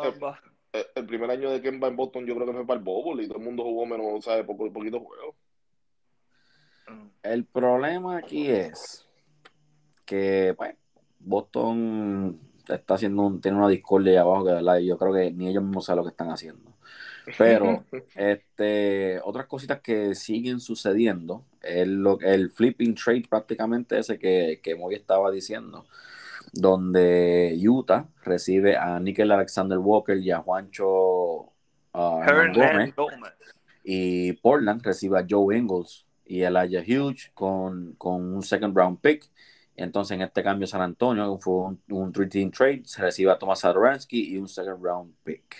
[0.95, 3.27] El, primer año de Kemba en Boston, yo creo que fue para el Bobo y
[3.29, 4.45] todo el mundo jugó menos, ¿sabes?
[4.45, 5.35] Poco, poquito juego.
[7.23, 9.07] El problema aquí es
[10.05, 10.75] que pues,
[11.21, 15.49] Boston está haciendo un, tiene una discordia ahí abajo que verdad, yo creo que ni
[15.49, 16.73] ellos mismos saben lo que están haciendo.
[17.39, 17.85] Pero
[18.15, 24.75] este, otras cositas que siguen sucediendo, el, lo, el flipping trade prácticamente ese que, que
[24.75, 25.87] Moy estaba diciendo,
[26.55, 31.53] donde Utah recibe a Nickel Alexander Walker y a Juancho
[31.93, 32.21] uh,
[33.83, 39.31] y Portland recibe a Joe Ingles y Elijah Hughes con, con un second round pick.
[39.77, 43.65] Entonces, en este cambio, San Antonio fue un, un three-team trade, se recibe a Thomas
[43.65, 45.57] Adoransky y un second round pick.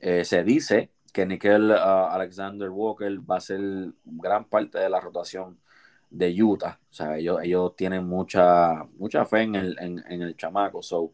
[0.00, 3.60] Eh, se dice que Nickel uh, Alexander Walker va a ser
[4.04, 5.58] gran parte de la rotación
[6.10, 6.78] de Utah.
[6.90, 10.82] O sea, ellos, ellos tienen mucha, mucha fe en el, en, en el chamaco.
[10.82, 11.12] So,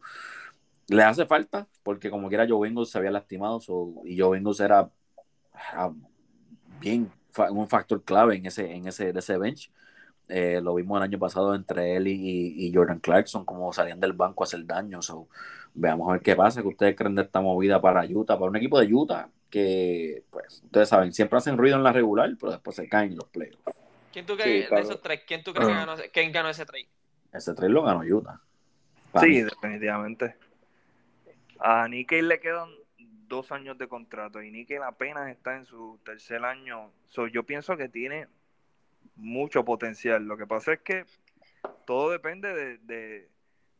[0.87, 3.59] le hace falta, porque como quiera Joe Ingles se había lastimado
[4.05, 4.89] y Joe Ingles era,
[6.79, 7.11] bien
[7.49, 9.71] un factor clave en ese, en ese, de ese bench.
[10.29, 14.43] Eh, lo vimos el año pasado entre él y, Jordan Clarkson, como salían del banco
[14.43, 14.99] a hacer daño.
[15.73, 18.55] veamos a ver qué pasa, que ustedes creen de esta movida para Utah, para un
[18.55, 22.75] equipo de Utah que, pues, ustedes saben, siempre hacen ruido en la regular, pero después
[22.75, 23.82] se caen en los playoffs.
[24.13, 25.21] ¿Quién tú crees de esos tres?
[25.27, 26.87] ¿Quién tú crees que ganó, quién ganó ese trade?
[27.33, 28.39] Ese trade lo ganó Utah.
[29.19, 30.35] sí, definitivamente.
[31.59, 32.69] A Nikkei le quedan
[33.27, 36.91] dos años de contrato y Nikkei apenas está en su tercer año.
[37.31, 38.27] yo pienso que tiene
[39.15, 40.25] mucho potencial.
[40.25, 41.05] Lo que pasa es que
[41.85, 43.27] todo depende de,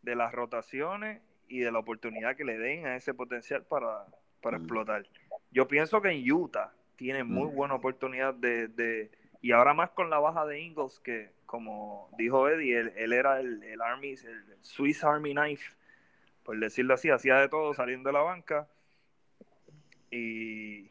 [0.01, 4.05] de, las rotaciones y de la oportunidad que le den a ese potencial para,
[4.41, 4.61] para mm.
[4.61, 5.05] explotar.
[5.51, 7.55] Yo pienso que en Utah tiene muy mm.
[7.55, 9.11] buena oportunidad de,
[9.43, 13.61] y ahora más con la baja de Ingles, que como dijo Eddie, él, era el,
[13.61, 15.75] el Army, el Swiss Army Knife,
[16.45, 18.69] por decirlo así, hacía de todo saliendo de la banca
[20.09, 20.89] y,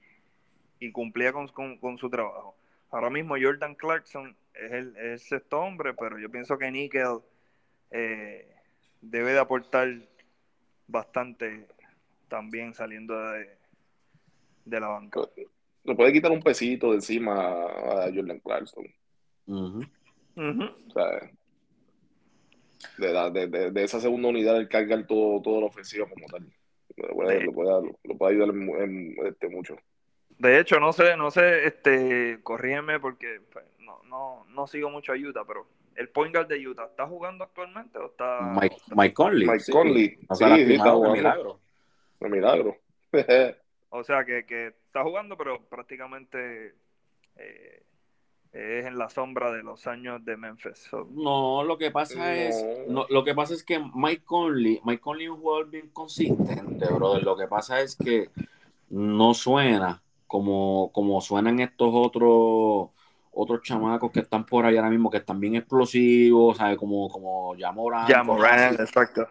[0.92, 1.48] cumplía con,
[1.96, 2.54] su trabajo.
[2.90, 7.20] Ahora mismo Jordan Clarkson es el, sexto hombre, pero yo pienso que Nickel
[7.90, 8.54] eh,
[9.00, 9.88] debe de aportar
[10.88, 11.66] bastante
[12.28, 13.56] también saliendo de,
[14.66, 15.22] de la banca.
[15.84, 18.84] Le puede quitar un pesito de encima a Jordan Clarkson.
[19.46, 19.80] O
[20.92, 21.30] sea,
[23.30, 26.46] de, esa segunda unidad, el cargar todo, todo lo ofensivo como tal.
[26.96, 28.54] Lo puede, lo puede, ayudar
[29.26, 29.76] este, mucho.
[30.38, 35.12] De hecho, no sé, no sé, este, corrígeme porque pues, no, no, no sigo mucho
[35.12, 35.66] a Utah, pero
[35.96, 38.40] el point guard de Utah, ¿está jugando actualmente o está...?
[38.60, 39.46] Mike, Mike Conley.
[39.46, 40.16] Mike Conley, sí,
[40.66, 41.16] sí, está jugando.
[41.16, 41.60] milagro.
[42.20, 42.76] Un milagro.
[43.92, 46.74] o sea, que, que está jugando, pero prácticamente
[47.36, 47.82] eh,
[48.52, 50.88] es en la sombra de los años de Memphis.
[51.10, 52.56] No, lo que pasa es,
[52.88, 57.22] lo que pasa es que Mike Conley, Mike Conley es un jugador bien consistente, brother.
[57.22, 58.30] Lo que pasa es que
[58.88, 62.90] no suena como, como suenan estos otros
[63.34, 66.76] otros chamacos que están por ahí ahora mismo que están bien explosivos, ¿sabes?
[66.76, 68.06] Como, como ya Moran.
[68.06, 69.28] Ya Moran, exacto.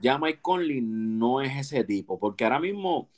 [0.00, 3.08] Ya Mike Conley no es ese tipo, porque ahora mismo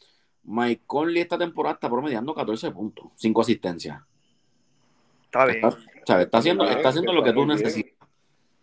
[0.46, 4.00] Mike Conley esta temporada está promediando 14 puntos, 5 asistencias.
[5.24, 5.62] Está bien.
[6.06, 8.08] Está, haciendo, está haciendo lo que tú necesitas.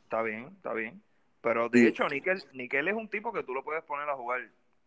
[0.03, 1.01] Está bien, está bien.
[1.41, 4.39] Pero de hecho, Nickel, es un tipo que tú lo puedes poner a jugar,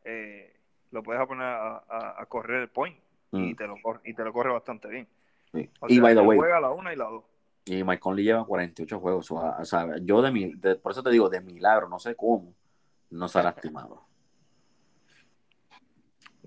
[0.05, 0.55] eh,
[0.91, 2.97] lo puedes poner a, correr el point
[3.33, 3.57] y, mm.
[3.57, 5.07] te lo, y te lo corre bastante bien.
[5.53, 7.25] y by the way, juega la una y la dos.
[7.67, 9.31] Y Mike Conley lleva 48 juegos.
[9.31, 12.55] O sea, yo de, mi, por eso te digo, de milagro, no sé cómo,
[13.11, 14.07] no se ha lastimado.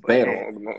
[0.06, 0.52] Pero.
[0.52, 0.72] No,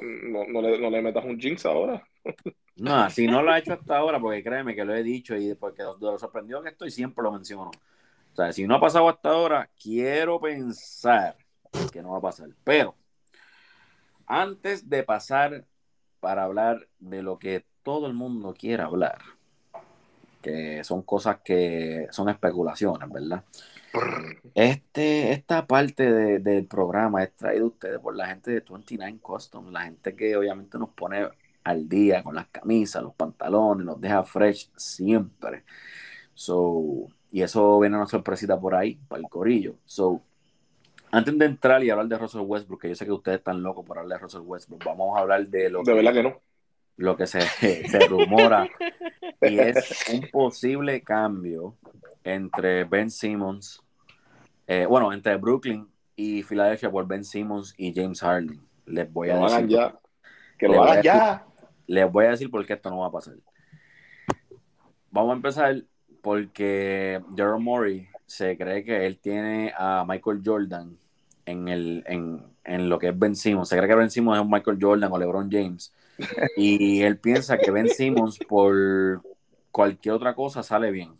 [0.48, 2.02] no, le, no, le, metas un jinx ahora.
[2.76, 5.54] No, si no lo ha hecho hasta ahora, porque créeme que lo he dicho y
[5.54, 7.70] porque lo sorprendió que estoy, siempre lo menciono.
[8.32, 11.36] O sea, si no ha pasado hasta ahora, quiero pensar
[11.92, 12.48] que no va a pasar.
[12.64, 12.94] Pero,
[14.26, 15.66] antes de pasar
[16.20, 19.18] para hablar de lo que todo el mundo quiere hablar,
[20.40, 23.44] que son cosas que son especulaciones, ¿verdad?
[24.54, 29.82] Este, esta parte del programa es traído ustedes por la gente de 29 Custom, la
[29.82, 31.28] gente que obviamente nos pone
[31.64, 35.64] al día con las camisas, los pantalones, nos deja fresh siempre.
[36.34, 39.76] So, y eso viene una sorpresita por ahí, para el corillo.
[39.84, 40.22] So,
[41.12, 43.84] antes de entrar y hablar de Russell Westbrook, que yo sé que ustedes están locos
[43.84, 46.40] por hablar de Russell Westbrook, vamos a hablar de lo de verdad que no.
[46.96, 47.40] Lo que se,
[47.88, 48.68] se rumora
[49.40, 51.76] y es un posible cambio
[52.24, 53.82] entre Ben Simmons,
[54.66, 58.60] eh, bueno, entre Brooklyn y Filadelfia por Ben Simmons y James Harden.
[58.86, 59.68] Les voy a decir.
[59.68, 59.98] ya.
[60.58, 61.46] Que lo hagan ya.
[61.86, 63.34] Les voy a decir por qué esto no va a pasar.
[65.10, 65.82] Vamos a empezar
[66.22, 70.96] porque Jerome Murray se cree que él tiene a Michael Jordan
[71.46, 73.68] en, el, en, lo que es Ben Simmons.
[73.68, 75.92] Se cree que Ben Simmons es un Michael Jordan o LeBron James.
[76.56, 79.22] Y él piensa que Ben Simmons por
[79.70, 81.19] cualquier otra cosa sale bien.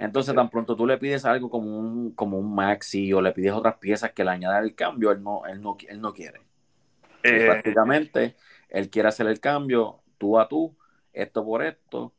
[0.00, 3.52] Entonces, tan pronto tú le pides algo como un, como un maxi o le pides
[3.52, 6.40] otras piezas que le añadan el cambio, él no, él no, él no quiere.
[7.22, 8.34] Eh, prácticamente,
[8.70, 10.74] él quiere hacer el cambio tú a tú,
[11.12, 12.14] esto por esto,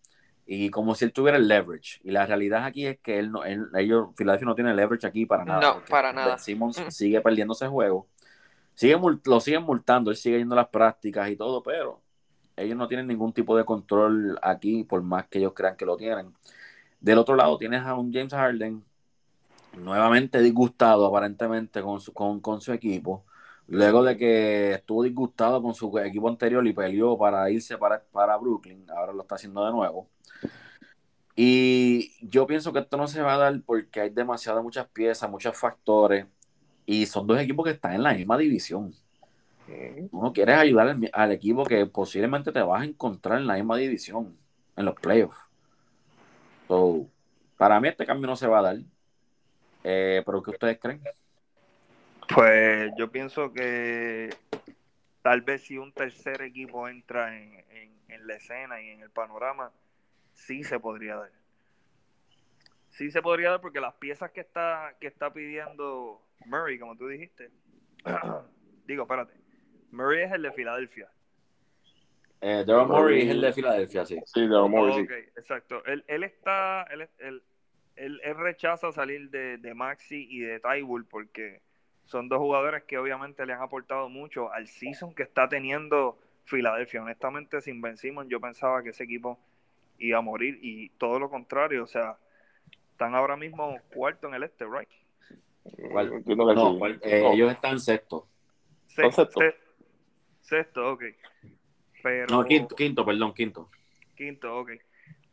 [0.46, 2.00] y como si él tuviera el leverage.
[2.04, 5.26] Y la realidad aquí es que él no, él, ellos, Philadelphia no tiene leverage aquí
[5.26, 5.60] para nada.
[5.60, 6.38] No, para nada.
[6.38, 6.92] Simmons mm.
[6.92, 8.08] sigue perdiendo ese juego.
[8.76, 12.00] Sigue, lo siguen multando, él sigue yendo a las prácticas y todo, pero
[12.56, 15.98] ellos no tienen ningún tipo de control aquí, por más que ellos crean que lo
[15.98, 16.32] tienen.
[17.02, 18.84] Del otro lado tienes a un James Harden
[19.78, 23.26] nuevamente disgustado aparentemente con su, con, con su equipo.
[23.68, 28.38] Luego de que estuvo disgustado con su equipo anterior y peleó para irse para, para
[28.38, 30.10] Brooklyn, ahora lo está haciendo de nuevo.
[31.36, 35.30] Y yo pienso que esto no se va a dar porque hay demasiadas muchas piezas,
[35.30, 36.26] muchos factores,
[36.86, 38.94] y son dos equipos que están en la misma división.
[40.12, 44.36] Uno quieres ayudar al, equipo que posiblemente te vas a encontrar en la misma división,
[44.76, 45.51] en los playoffs.
[47.58, 48.78] Para mí este cambio no se va a dar.
[49.84, 51.02] Eh, ¿Pero qué ustedes creen?
[52.34, 54.30] Pues yo pienso que
[55.22, 57.62] tal vez si un tercer equipo entra en,
[58.24, 59.72] la escena y en el panorama,
[60.34, 61.32] sí se podría dar.
[62.90, 67.08] Sí se podría dar porque las piezas que está, que está pidiendo Murray, como tú
[67.08, 67.50] dijiste,
[68.86, 69.34] digo, espérate,
[69.92, 71.10] Murray es el de Filadelfia.
[72.42, 74.20] Eh, Daryl Murray es el de Filadelfia, sí.
[74.26, 75.86] Sí, Daryl Murray, exacto.
[75.86, 77.44] Él, él está, él, él,
[77.96, 81.62] él, rechaza salir de, de Maxi y de Tybull porque
[82.06, 87.04] son dos jugadores que obviamente le han aportado mucho al season que está teniendo Filadelfia.
[87.04, 89.40] Honestamente, sin Ben Simmons, yo pensaba que ese equipo
[90.00, 92.18] iba a morir y todo lo contrario, o sea,
[92.92, 94.90] están ahora mismo cuarto en el este, ¿right?
[96.26, 98.28] No, eh, ellos están sexto.
[98.88, 99.30] Sexto,
[100.42, 101.04] sexto, ok.
[102.04, 103.70] Pero, no, quinto, quinto, perdón, quinto.
[104.16, 104.72] Quinto, ok.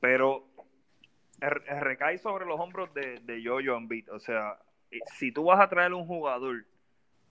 [0.00, 0.48] Pero
[1.40, 4.10] recae sobre los hombros de, de Jojo Embiid.
[4.12, 4.58] O sea,
[5.16, 6.64] si tú vas a traer un jugador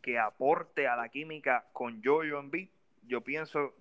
[0.02, 2.70] que aporte a la química con Jojo Embiid,
[3.04, 3.74] yo pienso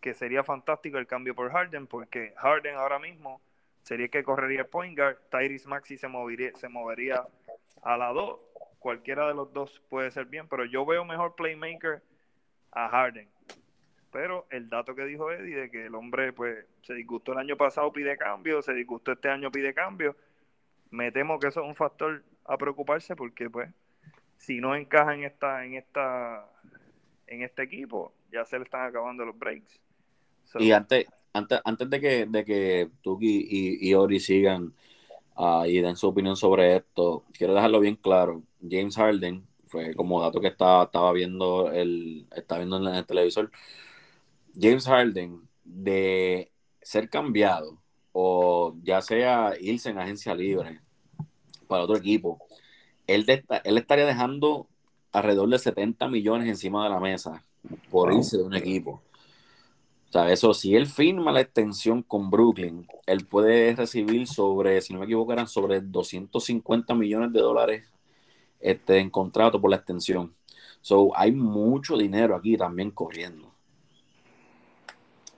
[0.00, 3.40] que sería fantástico el cambio por Harden, porque Harden ahora mismo
[3.82, 7.26] sería el que correría el point guard, Tyrese Maxi se movería, se movería
[7.82, 8.40] a la 2,
[8.78, 12.02] cualquiera de los dos puede ser bien, pero yo veo mejor playmaker
[12.72, 13.28] a Harden.
[14.12, 17.56] Pero el dato que dijo Eddie de que el hombre pues se disgustó el año
[17.56, 20.16] pasado pide cambio, se disgustó este año pide cambio,
[20.90, 23.70] me temo que eso es un factor a preocuparse porque pues
[24.36, 26.48] si no encaja en esta en esta
[27.26, 29.80] en este equipo ya se le están acabando los breaks.
[30.58, 33.46] Y antes antes antes de que de que Tuki
[33.80, 34.74] y, Ori sigan
[35.36, 38.42] uh, y den su opinión sobre esto quiero dejarlo bien claro.
[38.68, 43.52] James Harden fue como dato que estaba, estaba viendo el está viendo en el televisor
[44.58, 46.50] James Harden de
[46.82, 47.80] ser cambiado
[48.12, 50.80] o ya sea irse en agencia libre
[51.66, 52.38] para otro equipo,
[53.06, 54.66] él, él estaría dejando
[55.12, 57.44] alrededor de 70 millones encima de la mesa
[57.90, 59.02] por irse de un equipo.
[60.08, 64.92] O sea, eso, si él firma la extensión con Brooklyn, él puede recibir sobre, si
[64.92, 67.84] no me equivoco, eran sobre 250 millones de dólares
[68.58, 70.34] este, en contrato por la extensión.
[70.80, 73.49] So, hay mucho dinero aquí también corriendo.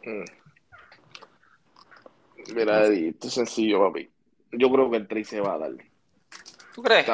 [0.05, 0.25] Mm.
[2.55, 4.11] Mira, Eddie, esto es sencillo, papi.
[4.53, 5.73] Yo creo que el 3 se va a dar.
[6.75, 7.07] ¿Tú crees?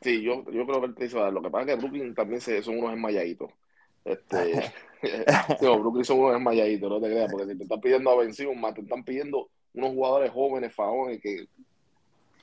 [0.00, 1.32] sí, yo, yo creo que el 3 se va a dar.
[1.32, 3.50] Lo que pasa es que Brooklyn también se, son unos enmayaditos.
[4.04, 8.16] Este, sí, Brooklyn son unos enmayaditos, no te creas, porque si te están pidiendo a
[8.16, 11.46] Ben más te están pidiendo unos jugadores jóvenes, faones, que...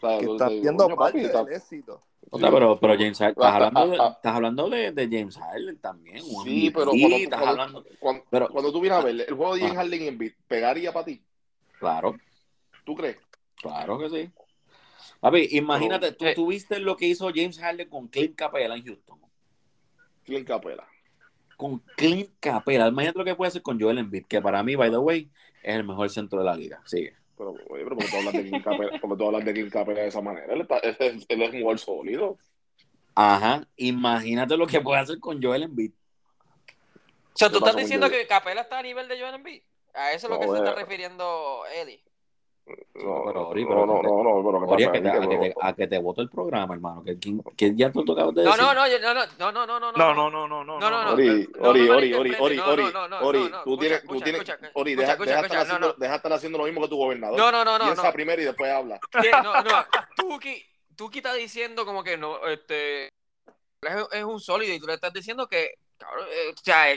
[0.01, 2.01] que están pidiendo parte del éxito.
[2.31, 6.21] Pero, pero James Harden, estás hablando, de, estás hablando de, de James Harden también.
[6.43, 9.61] Sí, pero, cuando, estás hablando, cuando, pero cuando, tú vienes a ver el juego de
[9.61, 11.21] James Harden en beat, ¿pegaría para ti?
[11.79, 12.17] Claro.
[12.85, 13.17] ¿Tú crees?
[13.55, 14.31] Claro que sí.
[15.19, 19.19] Papi, imagínate, tú, tú, viste lo que hizo James Harden con Clint Capela en Houston.
[20.23, 20.87] Clint Capela.
[21.57, 22.87] Con Clint Capela.
[22.87, 25.29] Imagínate lo que puede hacer con Joel Embiid, que para mí, by the way,
[25.61, 26.81] es el mejor centro de la liga.
[26.85, 27.18] Sigue.
[27.39, 30.01] Pero, oye, pero ¿por qué tú hablas de Clint Capela, tú hablas de Clint Capela
[30.01, 30.53] de esa manera?
[30.53, 32.37] Él, está, él, es, él es un gol sólido.
[33.15, 33.65] Ajá.
[33.77, 35.91] Imagínate lo que puede hacer con Joel Embiid.
[35.91, 39.61] O sea, tú estás diciendo que Capela está a nivel de Joel Embiid.
[39.93, 42.03] A eso es lo que se está refiriendo Eddie.
[42.95, 45.55] No, pero, Ori, no, no, no, no, pero Ori, a, que te, a, que te,
[45.59, 47.03] a que te voto el programa, hermano.
[47.03, 47.17] Que,
[47.55, 48.59] que ya tú tocabas de decir.
[48.59, 51.49] No, no, no, no, no, no, no, no, no, no, no, no, no, no, Ori,
[51.59, 52.83] Ori, Ori, Ori, Ori, Ori,
[53.21, 54.43] Ori, tú tienes, tú tienes,
[54.73, 57.37] Ori, deja, deja, estar haciendo, deja estar haciendo lo mismo que tu gobernador.
[57.37, 57.85] No, no, no, no.
[57.85, 58.99] Piensa primero y después habla.
[59.43, 60.63] No, no, Tuki,
[60.95, 63.07] Tuki está diciendo como que no, este,
[64.11, 66.87] es un sólido y tú le estás diciendo que, cabrón, o sea,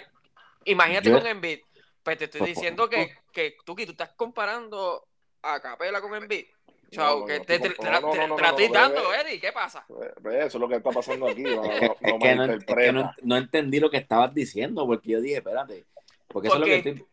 [0.64, 1.61] imagínate con Embiid
[2.03, 5.07] pues te estoy diciendo que, que tú, tú estás comparando
[5.43, 6.47] a Capela con Embiid.
[6.90, 9.86] Chao, que te estoy dando, Eddie, ¿qué pasa?
[9.88, 11.43] Eso es lo que está pasando aquí.
[11.43, 11.80] No, es
[12.20, 15.86] que, no, es que no, entendí lo que estabas diciendo, porque yo dije, espérate.
[16.28, 17.07] Porque, eso es lo que estoy...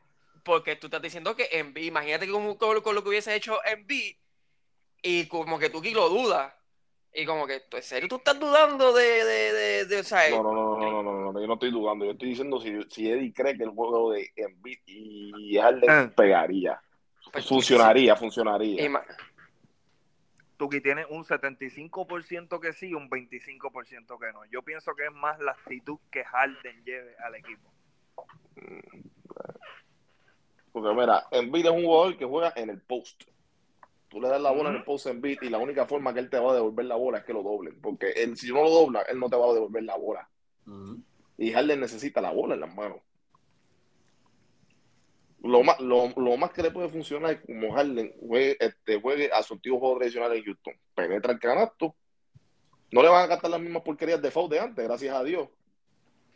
[0.44, 3.88] porque tú estás diciendo que en B, imagínate con, con, lo que hubiese hecho en
[3.88, 4.18] B,
[5.02, 6.54] y como que tú aquí lo dudas.
[7.14, 10.44] Y como que, ¿en serio tú estás dudando de, de, de, de o sea, no,
[10.44, 12.04] no, no, no, no, no, no, yo no estoy dudando.
[12.04, 16.12] Yo estoy diciendo si, si Eddie cree que el juego de Embiid y Harden ah.
[16.16, 16.82] pegaría.
[17.32, 18.90] Pues, funcionaría, funcionaría.
[20.58, 24.44] Tuki tiene un 75% que sí y un 25% que no.
[24.52, 27.72] Yo pienso que es más la actitud que Harden lleve al equipo.
[28.58, 29.08] Mm,
[30.72, 33.24] porque mira, Embiid es un jugador que juega en el post.
[34.10, 36.20] Tú le das la bola en el post en beat y la única forma que
[36.20, 37.80] él te va a devolver la bola es que lo doblen.
[37.80, 40.28] Porque él, si no lo dobla, él no te va a devolver la bola.
[41.38, 42.98] Y Harden necesita la bola en las manos.
[45.42, 49.42] Lo más, lo, más que le puede funcionar es como Harden juegue, este, juegue a
[49.42, 50.74] su antiguo juego tradicional en Houston.
[50.94, 51.96] Penetra el canasto.
[52.92, 55.48] No le van a gastar las mismas porquerías de foul de antes, gracias a Dios.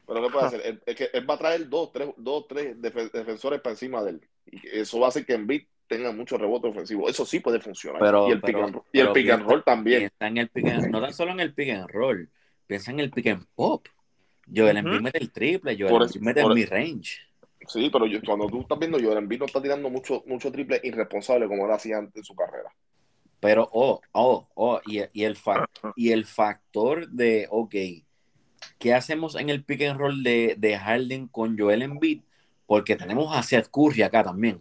[0.07, 0.81] Pero ¿qué puede hacer?
[0.85, 4.21] Es que él va a traer dos, tres, dos, tres defensores para encima de él.
[4.45, 7.09] Y eso va a hacer que en beat tenga mucho rebote ofensivo.
[7.09, 8.01] Eso sí puede funcionar.
[8.01, 10.11] Pero, y el, pick, and, y el pick and roll también.
[10.19, 12.29] En el pick no tan solo en el pick and roll,
[12.67, 13.87] piensa en el pick and pop.
[14.45, 17.21] Yo el uh mete el triple, yo el mete el mi range.
[17.67, 20.79] Sí, pero yo, cuando tú estás viendo, Joel Embiid no está tirando mucho, mucho triple
[20.83, 22.69] irresponsable como era hacía antes en su carrera.
[23.39, 25.37] Pero, oh, oh, oh, y, y, el,
[25.95, 27.75] y el factor de, ok,
[28.79, 32.21] ¿qué hacemos en el pick and roll de, de Harden con Joel Embiid?
[32.65, 34.59] Porque tenemos a Seth Curry acá también.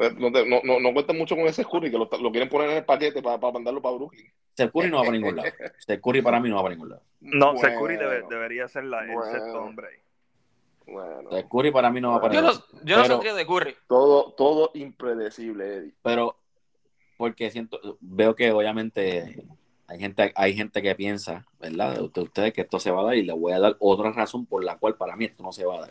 [0.00, 2.76] Eh, no, no, no, cuenten mucho con ese Curry, que lo, lo, quieren poner en
[2.78, 4.32] el paquete para, para mandarlo para Brooklyn.
[4.54, 5.48] Seth Curry no va para ningún lado.
[5.78, 7.02] Seth Curry para mí no va para ningún lado.
[7.20, 7.96] No, bueno, Curry
[8.28, 9.88] debería ser la, el sexto hombre.
[10.90, 11.30] Bueno.
[11.48, 12.64] Curry para mí no va para ningún lado.
[12.84, 13.76] Yo no, yo no de Curry.
[13.88, 15.94] Todo, todo impredecible, Eddie.
[16.02, 16.36] Pero,
[17.16, 19.44] porque siento, veo que obviamente
[19.86, 22.08] hay gente, hay gente que piensa, ¿verdad?
[22.12, 24.46] De ustedes que esto se va a dar y le voy a dar otra razón
[24.46, 25.90] por la cual para mí esto no se va a dar.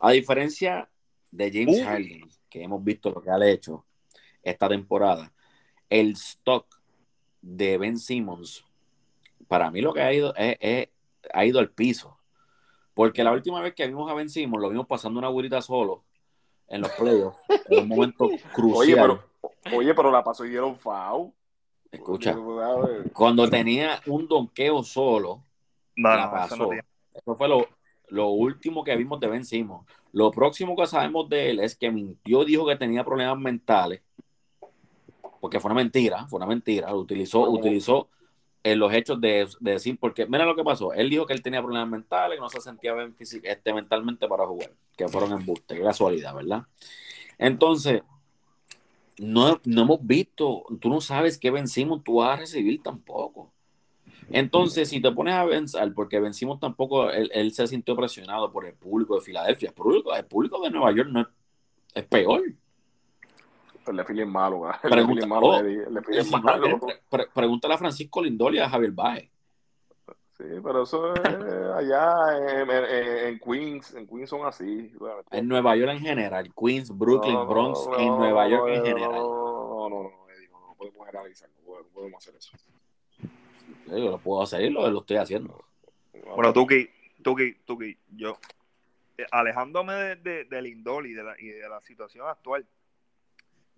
[0.00, 0.88] A diferencia
[1.30, 3.84] de James Harden, que hemos visto lo que ha hecho
[4.42, 5.32] esta temporada,
[5.88, 6.66] el stock
[7.40, 8.64] de Ben Simmons,
[9.48, 10.88] para mí lo que ha ido es,
[11.32, 12.15] ha ido al piso.
[12.96, 16.04] Porque la última vez que vimos a Ben Simmons, lo vimos pasando una burita solo
[16.66, 17.38] en los playoffs,
[17.68, 18.74] en un momento crucial.
[18.74, 21.30] Oye, pero, oye, pero la pasó y dieron foul.
[21.92, 22.34] Escucha,
[23.12, 25.42] cuando tenía un donqueo solo,
[25.94, 26.70] la pasó.
[26.72, 27.68] Eso, fue lo,
[28.08, 29.86] lo último que vimos de Ben Simmons.
[30.12, 34.00] Lo próximo que sabemos de él es que mintió, dijo que tenía problemas mentales,
[35.38, 38.08] porque fue una mentira, fue una mentira, lo utilizó, utilizó
[38.72, 41.62] en los hechos de, decir, porque mira lo que pasó, él dijo que él tenía
[41.62, 45.84] problemas mentales, que no se sentía bien este, mentalmente para jugar, que fueron embustes, qué
[45.84, 46.64] casualidad, ¿verdad?
[47.38, 48.02] Entonces,
[49.18, 53.52] no, no hemos visto, tú no sabes qué vencimos, tú vas a recibir tampoco.
[54.30, 58.74] Entonces, si te pones a pensar, porque vencimos tampoco, él, se sintió presionado por el
[58.74, 59.68] público de Filadelfia.
[59.68, 61.28] El público, el público de Nueva York no
[61.94, 62.42] es, peor.
[63.86, 64.02] El le
[66.20, 66.80] es malo,
[67.34, 69.30] pregúntale a Francisco Lindoli y a Javier Baez.
[70.36, 71.20] Sí, pero eso es
[71.74, 74.92] allá en, Queens, en Queens son así.
[75.30, 79.12] En Nueva York en general, Queens, Brooklyn, Bronx, en Nueva York en general.
[79.12, 80.10] No, no, no,
[80.50, 82.52] no, podemos generalizar, no podemos hacer eso.
[83.86, 85.64] Yo lo puedo hacer y lo, lo estoy haciendo.
[86.34, 86.88] Bueno, Tuki,
[87.22, 88.36] Tuki, Tuki, yo,
[89.16, 92.66] eh, alejándome de, de, del Indol y de, la, y de la situación actual,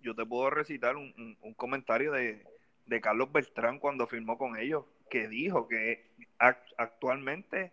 [0.01, 2.45] yo te puedo recitar un, un, comentario de,
[2.85, 6.05] de, Carlos Beltrán cuando firmó con ellos, que dijo que
[6.77, 7.71] actualmente,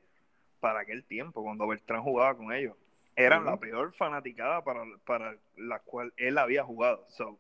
[0.61, 2.77] para aquel tiempo, cuando Beltrán jugaba con ellos,
[3.15, 7.07] eran la peor fanaticada para, para la cual él había jugado.
[7.09, 7.39] So,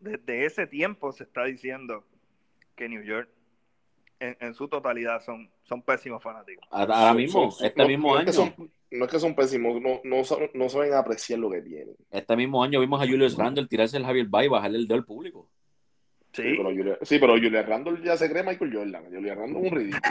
[0.00, 2.04] desde ese tiempo se está diciendo
[2.76, 3.28] que New York
[4.20, 6.66] en, su totalidad son, son pésimos fanáticos.
[6.70, 8.32] Ahora mismo, este mismo año.
[8.90, 10.22] no es que son pésimos, no, no,
[10.54, 11.94] no, saben apreciar lo que tienen.
[12.10, 14.98] Este mismo año vimos a Julius Randle tirarse el Javier Bay y bajarle el dedo
[14.98, 15.48] al público.
[16.32, 16.42] Sí.
[16.42, 19.04] pero, Julius, sí, pero Julius Randle ya se cree Michael Jordan.
[19.04, 20.02] Julius Randle es un ridículo.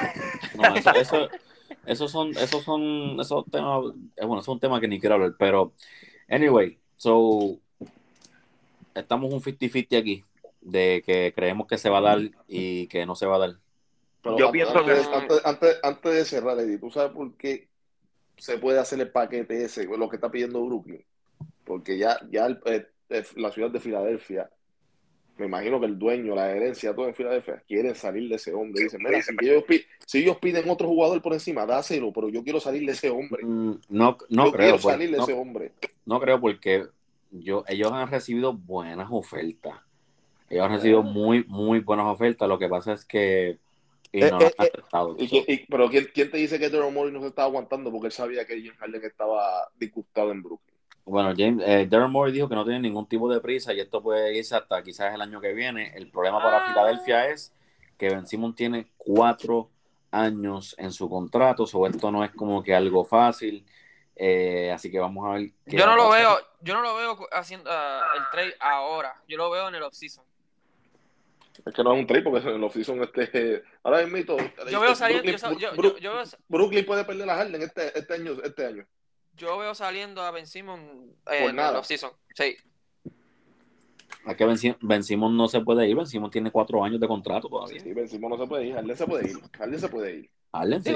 [0.56, 1.30] No, eso, eso,
[1.86, 5.74] esos son, esos son, esos temas, eh, bueno, son temas que ni quiero hablar, pero,
[6.30, 7.60] anyway, so,
[8.96, 10.24] estamos un 50-50 aquí,
[10.62, 13.56] de que creemos que se va a dar y que no se va a dar
[14.24, 14.92] yo pienso que
[15.44, 17.70] antes, antes, de cerrar, Eddie, ¿tú sabes por qué
[18.38, 21.04] se puede hacer el paquete ese, lo que está pidiendo Brooklyn?
[21.64, 22.88] Porque ya, ya eh,
[23.36, 24.50] la ciudad de Filadelfia,
[25.38, 28.84] me imagino que el dueño, la herencia, todo en Filadelfia, quieren salir de ese hombre.
[28.84, 29.64] Dicen, mira, si ellos,
[30.06, 33.46] si ellos, piden otro jugador por encima, dáselo, pero yo quiero salir de ese hombre.
[33.46, 34.52] Mm, no, no yo creo.
[34.52, 35.72] Quiero pues, salir de ese hombre.
[36.06, 36.88] No creo porque
[37.32, 39.76] yo, ellos han recibido buenas ofertas
[40.50, 42.48] Ellos han recibido muy, muy buenas ofertas.
[42.48, 43.60] Lo que pasa es que
[44.12, 47.48] y no eh, eh, eh, pero ¿quién, te dice que Daryl Morey no se estaba
[47.48, 50.76] aguantando porque él sabía que James Harden estaba disgustado en Brooklyn?
[51.06, 54.02] Bueno, James, eh, Daryl Morey dijo que no tiene ningún tipo de prisa y esto
[54.02, 55.92] puede irse hasta quizás el año que viene.
[55.96, 56.68] El problema para ah.
[56.68, 57.54] Filadelfia es
[57.98, 59.70] que Ben Simon tiene cuatro
[60.12, 63.66] años en su contrato, sobre esto no es como que algo fácil.
[64.74, 65.52] así que vamos a ver.
[65.66, 69.22] Yo no lo veo, yo no lo veo haciendo uh, el trade ahora.
[69.28, 70.24] Yo lo veo en el offseason.
[71.66, 73.64] Es que no es un trade porque en el offseason este.
[73.84, 74.38] Ahora es mito.
[74.70, 75.32] Yo veo saliendo.
[75.76, 78.86] Brooklyn, yo, Brooklyn puede perder a Harden este, este, año, este año.
[79.36, 82.12] Yo veo saliendo a Ben Simon eh, en el offseason.
[82.36, 82.58] Sí.
[84.26, 84.46] A que
[84.82, 85.96] ben, Simon no se puede ir.
[85.96, 87.80] Ben Simon tiene cuatro años de contrato todavía.
[87.80, 88.76] Sí, Ben Simon no se puede ir.
[88.76, 89.38] Harden se puede ir.
[89.58, 90.30] Harden se puede ir.
[90.52, 90.96] Harden sí.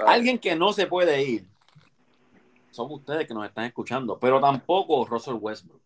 [0.00, 1.46] Alguien que no se puede ir
[2.74, 5.83] son ustedes que nos están escuchando, pero tampoco Russell Westbrook.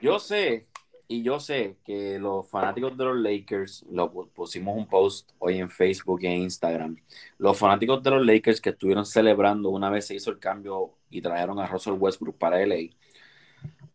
[0.00, 0.66] Yo sé,
[1.08, 5.68] y yo sé que los fanáticos de los Lakers, lo pusimos un post hoy en
[5.68, 6.96] Facebook y en Instagram,
[7.38, 11.20] los fanáticos de los Lakers que estuvieron celebrando una vez se hizo el cambio y
[11.20, 12.90] trajeron a Russell Westbrook para LA,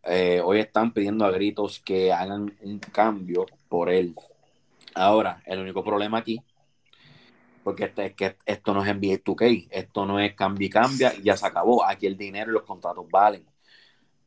[0.04, 4.14] eh, hoy están pidiendo a gritos que hagan un cambio por él.
[4.94, 6.40] Ahora, el único problema aquí,
[7.64, 11.12] porque este, es que esto no es NBA 2K, esto no es cambio y cambia,
[11.22, 11.84] ya se acabó.
[11.84, 13.44] Aquí el dinero y los contratos valen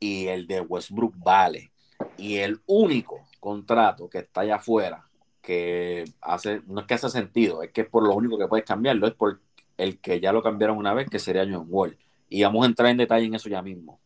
[0.02, 1.72] y el de Westbrook vale.
[2.18, 5.08] Y el único contrato que está allá afuera
[5.42, 9.08] que hace, no es que hace sentido, es que por lo único que puedes cambiarlo
[9.08, 9.40] es por
[9.78, 11.98] el que ya lo cambiaron una vez, que sería John Wall.
[12.30, 14.00] Y vamos a entrar en detalle en eso ya mismo.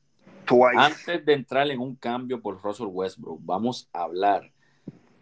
[0.77, 4.51] Antes de entrar en un cambio por Russell Westbrook, vamos a hablar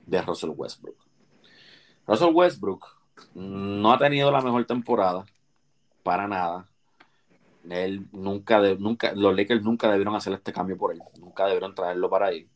[0.05, 0.97] de Russell Westbrook.
[2.05, 2.85] Russell Westbrook
[3.33, 5.25] no ha tenido la mejor temporada,
[6.03, 6.67] para nada.
[7.69, 11.73] Él nunca, de, nunca, los Lakers nunca debieron hacer este cambio por él, nunca debieron
[11.73, 12.47] traerlo para ahí.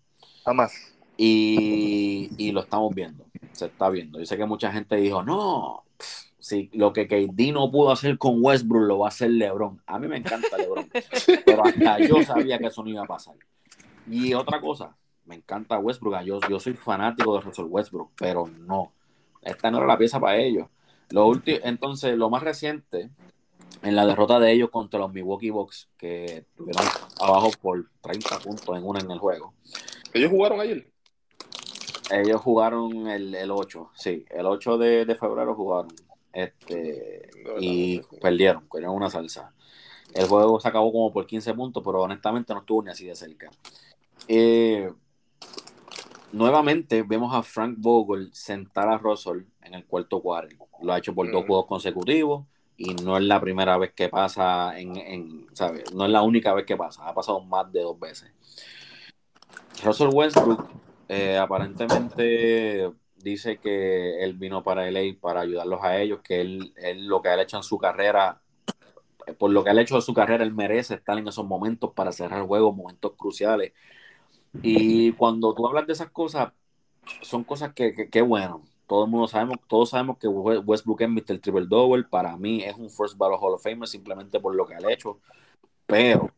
[0.44, 0.74] Jamás.
[1.16, 4.20] Y, y lo estamos viendo, se está viendo.
[4.20, 5.84] Yo sé que mucha gente dijo, no,
[6.48, 9.82] si lo que KD no pudo hacer con Westbrook lo va a hacer LeBron.
[9.86, 10.90] A mí me encanta LeBron,
[11.46, 13.36] pero hasta yo sabía que eso no iba a pasar.
[14.10, 14.96] Y otra cosa,
[15.26, 18.94] me encanta Westbrook, yo, yo soy fanático de Russell Westbrook, pero no,
[19.42, 20.68] esta no era la pieza para ellos.
[21.10, 23.10] Lo último, entonces, lo más reciente
[23.82, 26.86] en la derrota de ellos contra los Milwaukee Bucks, que estuvieron
[27.20, 29.54] abajo por 30 puntos en una en el juego.
[30.14, 30.92] ¿Ellos jugaron ayer?
[32.12, 35.94] Ellos jugaron el, el 8, sí, el 8 de, febrero jugaron.
[36.34, 39.54] Este, y perdieron, perdieron una salsa.
[40.14, 43.16] El juego se acabó como por 15 puntos, pero honestamente no estuvo ni así de
[43.16, 43.50] cerca.
[44.28, 44.92] Eh,
[46.32, 50.68] nuevamente vemos a Frank Vogel sentar a Russell en el cuarto cuarto.
[50.82, 52.46] Lo ha hecho por dos juegos consecutivos
[52.78, 55.94] y no es la primera vez que pasa en, en ¿sabes?
[55.94, 58.32] No es la única vez que pasa, ha pasado más de dos veces.
[59.84, 60.70] Russell Westbrook
[61.10, 67.08] eh, aparentemente dice que él vino para LA para ayudarlos a ellos, que él, él,
[67.08, 68.42] lo que ha hecho en su carrera,
[69.38, 72.12] por lo que ha hecho en su carrera, él merece estar en esos momentos para
[72.12, 73.74] cerrar juegos, momentos cruciales.
[74.62, 76.52] Y cuando tú hablas de esas cosas,
[77.22, 81.40] son cosas que, que, bueno, todo el mundo sabemos, todos sabemos que Westbrook es Mr.
[81.40, 84.76] Triple Double, para mí es un First Battle Hall of Famer simplemente por lo que
[84.76, 85.20] ha hecho,
[85.86, 86.32] pero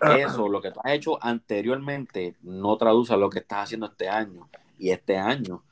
[0.00, 4.08] eso, lo que tú has hecho anteriormente, no traduce a lo que estás haciendo este
[4.08, 4.48] año,
[4.78, 5.62] y este año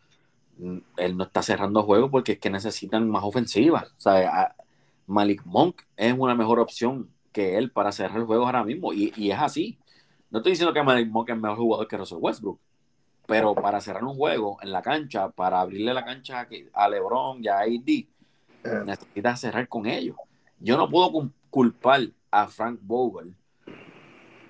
[0.58, 4.56] mm, él no está cerrando juegos porque es que necesitan más ofensiva, o sea,
[5.06, 9.30] Malik Monk es una mejor opción que él para cerrar juegos ahora mismo, y, y
[9.30, 9.78] es así.
[10.30, 12.58] No estoy diciendo que Malik Monk es mejor jugador que Russell Westbrook,
[13.26, 17.48] pero para cerrar un juego en la cancha, para abrirle la cancha a LeBron y
[17.48, 18.06] a AD, eh.
[18.84, 20.16] necesitas cerrar con ellos.
[20.58, 23.34] Yo no puedo culpar a Frank Vogel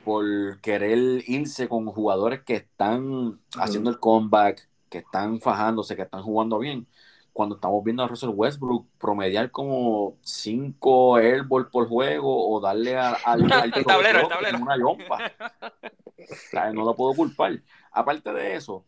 [0.05, 6.23] por querer irse con jugadores que están haciendo el comeback, que están fajándose, que están
[6.23, 6.87] jugando bien.
[7.33, 13.17] Cuando estamos viendo a Russell Westbrook promediar como 5 airball por juego o darle al,
[13.87, 14.29] tablero,
[14.61, 15.33] una yompa.
[16.73, 17.61] no lo puedo culpar.
[17.95, 18.85] Aparte de eso,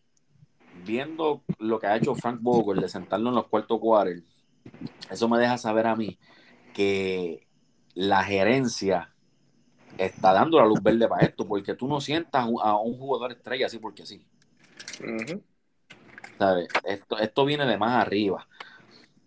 [0.84, 4.24] viendo lo que ha hecho Frank Vogel de sentarlo en los cuartos quarters,
[5.10, 6.18] eso me deja saber a mí
[6.74, 7.46] que
[7.94, 9.14] la gerencia
[9.96, 13.66] está dando la luz verde para esto, porque tú no sientas a un jugador estrella
[13.66, 14.26] así porque sí.
[16.84, 18.46] Esto, esto viene de más arriba.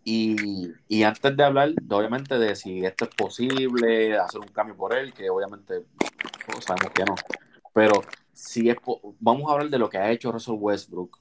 [0.03, 4.93] Y, y, antes de hablar, obviamente, de si esto es posible, hacer un cambio por
[4.93, 5.85] él, que obviamente
[6.65, 7.15] sabemos que no,
[7.73, 8.01] pero
[8.39, 8.77] si es
[9.19, 11.19] vamos a hablar de lo que ha hecho Russell Westbrook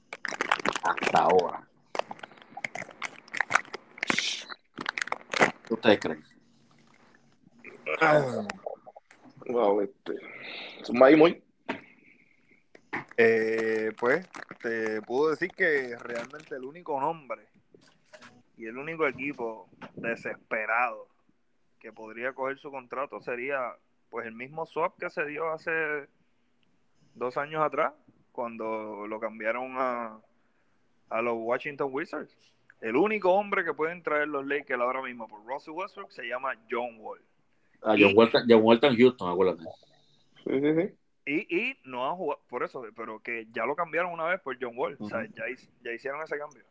[0.83, 1.67] hasta ahora.
[5.67, 6.23] ¿Qué ustedes creen?
[9.47, 10.15] Wow, este.
[10.83, 11.43] Sumai muy.
[13.17, 14.27] Eh, pues
[14.61, 17.47] te puedo decir que realmente el único nombre
[18.55, 21.09] y el único equipo desesperado
[21.79, 23.75] que podría coger su contrato sería
[24.09, 26.07] pues el mismo swap que se dio hace
[27.15, 27.93] dos años atrás
[28.31, 30.19] cuando lo cambiaron a,
[31.09, 32.35] a los Washington Wizards.
[32.81, 36.53] El único hombre que pueden traer los Lakers ahora mismo por Russell Westbrook se llama
[36.71, 37.21] John Wall.
[37.81, 39.63] Ah, John, Wall, John Wall está en Houston, acuérdate.
[40.45, 40.95] Sí, sí, sí.
[41.25, 44.57] Y, y no ha jugado, por eso, pero que ya lo cambiaron una vez por
[44.59, 44.97] John Wall.
[44.99, 45.43] O sea, ya,
[45.83, 46.63] ya hicieron ese cambio.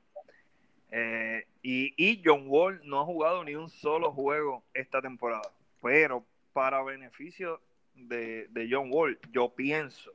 [0.90, 5.50] Eh, y, y John Wall no ha jugado ni un solo juego esta temporada.
[5.82, 7.60] Pero para beneficio
[7.94, 10.10] de, de John Wall, yo pienso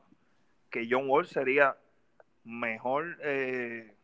[0.74, 1.78] que John Wall sería
[2.43, 3.95] mejor, eh,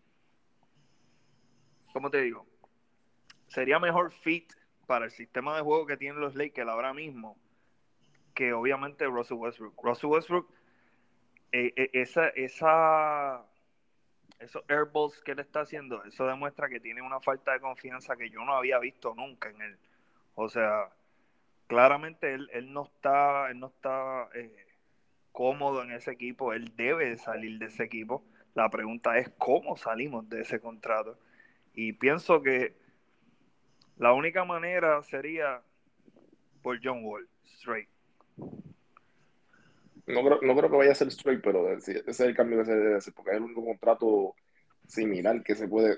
[1.91, 2.45] ¿cómo te digo?
[3.47, 4.53] Sería mejor fit
[4.85, 7.35] para el sistema de juego que tienen los Lakers ahora mismo
[8.35, 9.73] que obviamente Russell Westbrook.
[9.83, 10.49] Russell Westbrook,
[11.51, 13.43] eh, eh, esa, esa,
[14.39, 18.29] esos airballs que él está haciendo, eso demuestra que tiene una falta de confianza que
[18.29, 19.77] yo no había visto nunca en él.
[20.35, 20.89] O sea,
[21.67, 24.68] claramente él, él no está, él no está eh,
[25.31, 28.23] cómodo en ese equipo, él debe salir de ese equipo.
[28.55, 31.17] La pregunta es cómo salimos de ese contrato.
[31.73, 32.75] Y pienso que
[33.97, 35.61] la única manera sería
[36.61, 37.89] por John Wall, straight.
[40.07, 42.65] No creo, no creo que vaya a ser straight, pero ese es el cambio que
[42.65, 44.35] se debe hacer, porque es el único contrato
[44.87, 45.97] similar que se puede.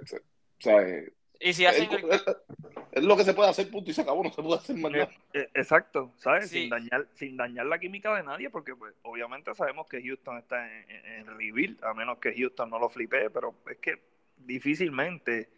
[0.65, 1.89] O eh, y si hacen
[2.91, 4.91] es, lo que se puede hacer, punto, y se acabó, no se puede hacer más
[4.91, 5.09] nada.
[5.33, 6.49] Eh, exacto, ¿sabes?
[6.49, 6.61] Sí.
[6.61, 10.67] Sin, dañar, sin dañar la química de nadie, porque pues obviamente sabemos que Houston está
[10.71, 14.01] en, en, rebuild, a menos que Houston no lo flipee, pero es que
[14.37, 15.49] difícilmente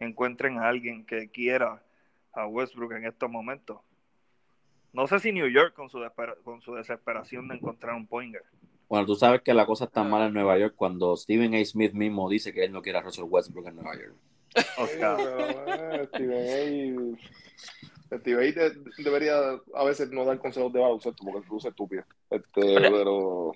[0.00, 1.82] encuentren a alguien que quiera
[2.32, 3.80] a Westbrook en estos momentos.
[4.92, 6.00] No sé si New York con su,
[6.44, 8.42] con su desesperación de encontrar un pointer.
[8.88, 11.64] Bueno, tú sabes que la cosa está mal en Nueva York cuando Stephen A.
[11.64, 14.14] Smith mismo dice que él no quiere a Russell Westbrook en Nueva York.
[14.76, 16.08] Oscar.
[16.08, 17.16] Stephen
[18.10, 18.18] A.
[18.18, 19.02] Stephen A.
[19.02, 19.38] debería
[19.74, 22.04] a veces no dar consejos de baloncesto porque es estúpido.
[22.30, 23.52] Este, pero...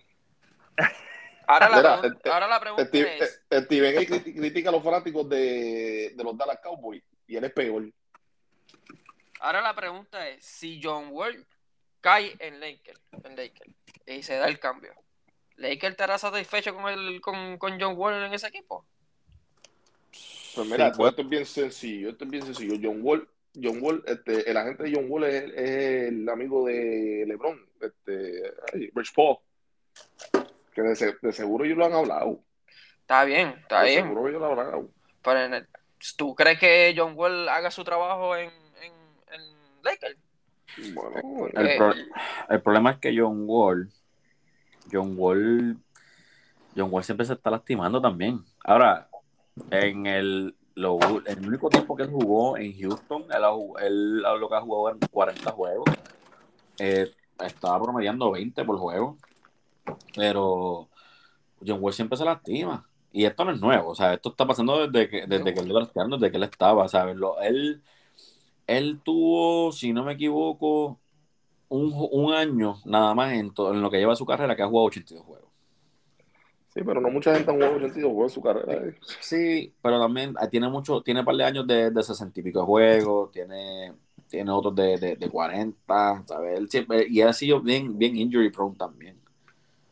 [1.47, 3.43] Ahora la, Mira, pregunta, este, ahora la pregunta Steve, es...
[3.65, 4.23] Steven A.
[4.23, 7.91] critica a los fanáticos de, de los Dallas Cowboys y él es peor.
[9.41, 11.45] Ahora la pregunta es, si John Wall
[12.01, 13.75] cae en Lakers, en Lakers
[14.07, 14.93] y se da el cambio,
[15.57, 18.87] ¿Lakers estará satisfecho con, el, con, con John Wall en ese equipo?
[20.55, 22.75] Pues mira, sí, pues esto es bien sencillo, esto es bien sencillo.
[22.83, 23.29] John Wall,
[23.61, 28.53] John Wall, este, el agente de John Wall es, es el amigo de LeBron, este,
[28.95, 29.39] Rich Paul,
[30.75, 32.41] que de, de, seguro ellos lo han hablado.
[33.01, 34.05] Está bien, está de bien.
[34.05, 34.89] Seguro ellos lo han hablado.
[35.23, 35.67] Pero en el,
[36.17, 38.51] ¿tú crees que John Wall haga su trabajo en,
[38.83, 38.93] en,
[39.33, 39.43] en
[39.83, 40.17] Lakers?
[40.95, 41.95] Bueno, el, Eh, pro-
[42.49, 43.91] el problema es que John Wall,
[44.91, 45.77] John Wall,
[46.75, 48.41] John Wall siempre se está lastimando también.
[48.65, 49.09] Ahora,
[49.71, 53.43] en el, lo, el único tiempo que él jugó en Houston, él,
[53.83, 55.85] él lo que ha jugado en 40 juegos,
[56.79, 57.11] eh,
[57.45, 59.19] estaba promediando 20 por juego,
[60.17, 60.89] pero
[61.67, 62.89] John Wall siempre se lastima.
[63.13, 65.69] Y esto no es nuevo, o sea, esto está pasando desde que, desde que él
[65.69, 67.15] lo desde que él estaba, ¿sabes?
[67.17, 67.83] Lo, él,
[68.67, 70.99] él tuvo, si no me equivoco,
[71.69, 74.67] un, un año nada más en, to- en lo que lleva su carrera que ha
[74.69, 75.42] jugado 82 juegos.
[76.73, 78.87] Sí, pero no mucha gente ha jugado 82 juegos en su carrera.
[78.89, 78.95] eh.
[79.21, 82.43] Sí, pero también ah, tiene mucho, tiene un par de años de, de 60 y
[82.43, 83.93] pico de juegos, tiene,
[84.29, 86.59] tiene otros de, de, de 40, ¿sabes?
[86.59, 89.17] Él siempre, y ha sido bien, bien injury prone también.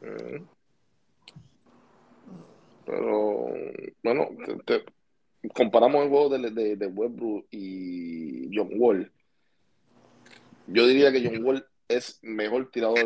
[0.00, 0.42] Mm.
[2.86, 3.48] Pero,
[4.02, 4.28] bueno,
[4.64, 4.84] te- te-
[5.54, 9.10] comparamos el juego de, de, de Westbrook y John Wall.
[10.66, 13.04] Yo diría que John Wall es mejor tirador.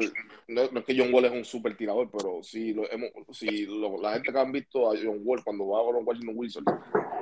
[0.49, 3.67] No, no es que John Wall es un super tirador, pero si, lo hemos, si
[3.67, 6.73] lo- la gente que han visto a John Wall cuando va a los Washington Wizards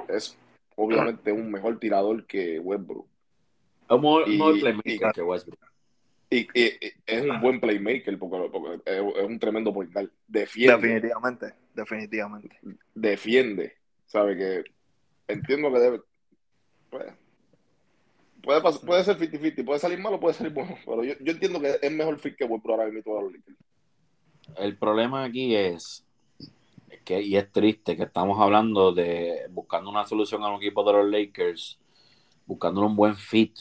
[0.08, 0.36] es
[0.76, 3.06] obviamente un mejor tirador que Westbrook.
[3.88, 4.00] Es un
[4.38, 5.58] mejor, playmaker y- que Westbrook.
[6.30, 10.08] Y, y- y es un buen playmaker porque, porque es, es un tremendo guard.
[10.26, 10.72] Defiende.
[10.76, 12.58] Definitivamente, definitivamente.
[12.94, 14.64] defiende, sabe que
[15.28, 16.00] entiendo que debe
[16.90, 17.12] puede,
[18.42, 21.60] puede, pas- puede ser 50-50, puede salir malo, puede salir bueno, pero yo, yo entiendo
[21.60, 23.58] que es mejor fit que Westbrook ahora mismo a los Lakers.
[24.56, 26.04] El problema aquí es
[27.04, 30.92] que, y es triste, que estamos hablando de buscando una solución a un equipo de
[30.92, 31.78] los Lakers,
[32.46, 33.56] buscando un buen fit.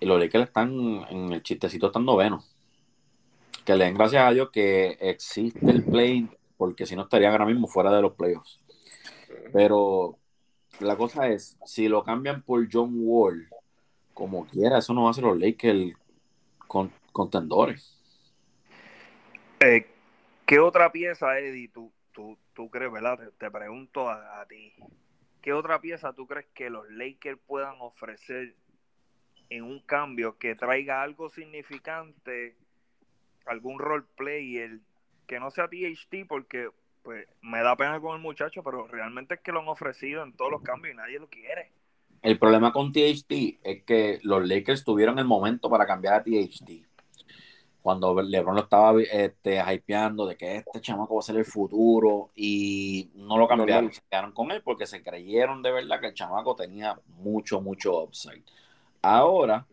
[0.00, 2.50] Y los Lakers están en el chistecito, están novenos.
[3.64, 7.46] Que le den gracias a Dios que existe el play, porque si no estarían ahora
[7.46, 8.60] mismo fuera de los playoffs.
[9.52, 10.18] Pero
[10.80, 13.48] la cosa es, si lo cambian por John Wall,
[14.14, 15.92] como quiera, eso no ser los Lakers
[16.66, 18.00] con, contendores.
[19.60, 19.86] Eh,
[20.46, 23.18] ¿Qué otra pieza, Eddie, tú, tú, tú crees, verdad?
[23.38, 24.72] Te, pregunto a, ti.
[25.42, 28.54] ¿Qué otra pieza tú crees que los Lakers puedan ofrecer
[29.50, 32.56] en un cambio que traiga algo significante,
[33.46, 34.80] algún role player
[35.26, 36.70] que no sea THT porque
[37.02, 40.32] pues me da pena con el muchacho, pero realmente es que lo han ofrecido en
[40.32, 41.70] todos los cambios y nadie lo quiere.
[42.24, 46.70] El problema con THT es que los Lakers tuvieron el momento para cambiar a THT.
[47.82, 52.30] Cuando LeBron lo estaba este, hypeando de que este chamaco va a ser el futuro
[52.34, 56.14] y no lo cambiaron, se quedaron con él porque se creyeron de verdad que el
[56.14, 58.42] chamaco tenía mucho, mucho upside.
[59.02, 59.66] Ahora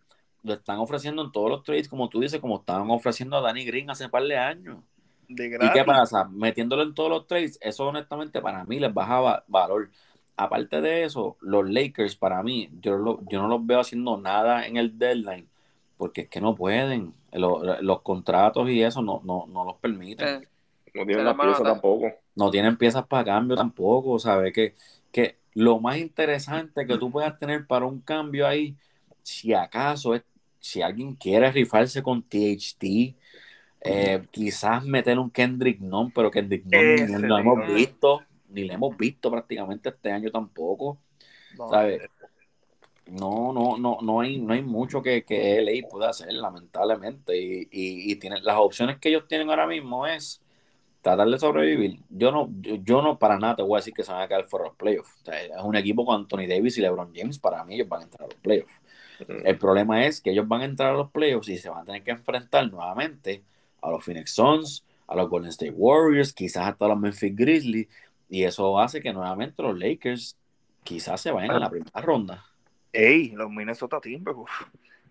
[0.43, 3.64] lo están ofreciendo en todos los trades, como tú dices, como estaban ofreciendo a Danny
[3.64, 4.84] Green hace un par de años.
[5.30, 6.26] ¿Y qué pasa?
[6.26, 9.89] Metiéndolo en todos los trades, eso honestamente para mí les bajaba valor.
[10.38, 14.77] Aparte de eso, los Lakers para mí, yo, yo no los veo haciendo nada en
[14.77, 15.47] el deadline,
[15.97, 17.13] porque es que no pueden.
[17.32, 20.27] Los, contratos y eso no, no, no los permiten.
[20.27, 20.47] Eh,
[20.93, 22.11] no tienen las piezas tampoco.
[22.36, 24.51] No tienen piezas para cambio tampoco, ¿sabes?
[24.51, 24.75] Que,
[25.11, 28.75] que lo más interesante que tú puedas tener para un cambio ahí,
[29.23, 30.23] si acaso es,
[30.59, 33.15] si alguien quiere rifarse con THT,
[33.84, 38.21] eh, quizás meter un Kendrick Non, pero Kendrick Non no lo hemos visto,
[38.52, 40.99] ni lo hemos visto prácticamente este año tampoco.
[41.58, 42.02] No, ¿sabes?
[43.08, 47.38] No, no, no, no hay, no hay mucho que, que LA pueda hacer, lamentablemente.
[47.38, 50.41] Y, y, tienen, las opciones que ellos tienen ahora mismo es
[51.02, 51.99] tratar de sobrevivir.
[52.10, 54.45] Yo no, yo, no para nada te voy a decir que se van a quedar
[54.45, 55.14] fuera de los playoffs.
[55.26, 58.24] es un equipo con Anthony Davis y LeBron James, para mí ellos van a entrar
[58.24, 58.74] a los playoffs.
[59.43, 61.86] El problema es que ellos van a entrar a los playoffs y se van a
[61.86, 63.43] tener que enfrentar nuevamente
[63.82, 67.88] a los Phoenix Suns, a los Golden State Warriors, quizás hasta a los Memphis Grizzlies,
[68.32, 70.38] y eso hace que nuevamente los Lakers
[70.84, 72.45] quizás se vayan a la primera ronda.
[72.93, 74.55] Ey, los Minnesota Timberwolves.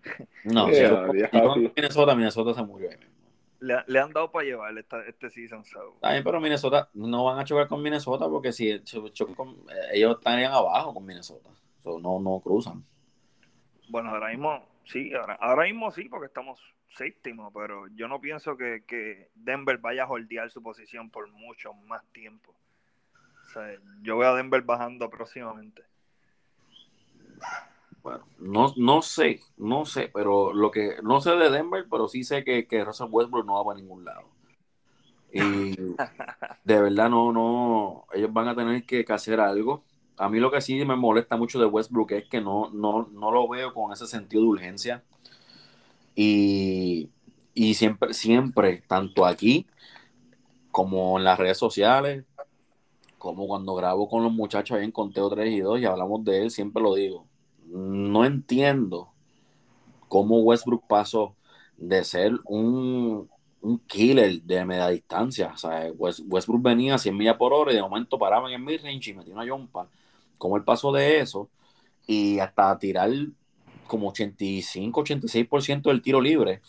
[0.45, 0.81] No, si
[1.75, 3.13] Minnesota, Minnesota se murió ahí mismo.
[3.59, 5.63] Le, han dado para llevar este season.
[5.63, 5.97] So.
[6.01, 9.57] También, pero Minnesota no van a chocar con Minnesota porque si chocan con,
[9.93, 11.51] ellos estarían abajo con Minnesota.
[11.85, 12.83] no, no cruzan.
[13.89, 16.59] Bueno, ahora mismo sí, ahora, ahora mismo sí, porque estamos
[16.95, 22.03] séptimo, pero yo no pienso que, Denver vaya a holdear su posición por mucho más
[22.11, 22.55] tiempo.
[23.51, 23.67] O sea,
[24.01, 25.83] yo veo a Denver bajando próximamente.
[28.01, 32.23] Bueno, no, no sé, no sé, pero lo que no sé de Denver, pero sí
[32.23, 34.29] sé que, que Russell Westbrook no va para ningún lado.
[35.33, 35.75] Y
[36.63, 39.83] de verdad no, no, ellos van a tener que, hacer algo.
[40.17, 43.31] A mí lo que sí me molesta mucho de Westbrook es que no, no, no
[43.31, 45.03] lo veo con ese sentido de urgencia.
[46.15, 47.09] Y,
[47.75, 49.67] siempre, siempre, tanto aquí
[50.71, 52.23] como en las redes sociales,
[53.21, 56.41] como cuando grabo con los muchachos ahí en Conteo 3 y 2 y hablamos de
[56.41, 57.27] él, siempre lo digo.
[57.67, 59.11] No entiendo
[60.07, 61.35] cómo Westbrook pasó
[61.77, 63.29] de ser un,
[63.85, 65.51] killer de media distancia.
[65.53, 68.65] O sea, Westbrook venía a 100 millas por hora y de momento paraba en el
[68.65, 69.87] midrange y metía una jumpa.
[70.39, 71.47] Cómo él pasó de eso
[72.07, 73.11] y hasta tirar
[73.85, 76.61] como 85, 86% del tiro libre.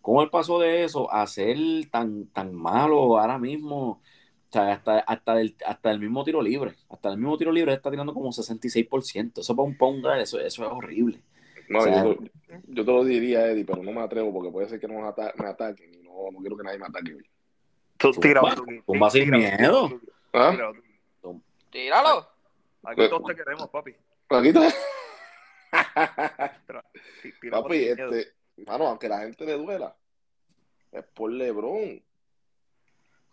[0.00, 1.58] ¿Cómo él pasó de eso a ser
[1.90, 4.00] tan, tan malo ahora mismo?
[4.48, 6.74] O sea, hasta, hasta, el, hasta el mismo tiro libre.
[6.88, 9.40] Hasta el mismo tiro libre está tirando como 66%.
[9.40, 11.20] Eso para un Ponga, eso, eso es horrible.
[11.68, 15.00] No, yo, te lo diría, Eddie, pero no me atrevo porque puede ser que no
[15.00, 17.18] me, ataquen y no, no, quiero que nadie me ataque
[17.98, 18.40] Tú tira,
[18.86, 20.00] tumba sin miedo.
[20.32, 20.56] ¿Ah?
[21.70, 22.26] Tíralo.
[22.84, 23.94] Aquí todos te queremos, papi.
[24.30, 24.74] Aquí todos.
[27.50, 28.32] Papi, este,
[28.66, 29.94] mano, aunque la gente le duela,
[30.92, 32.02] es por LeBron.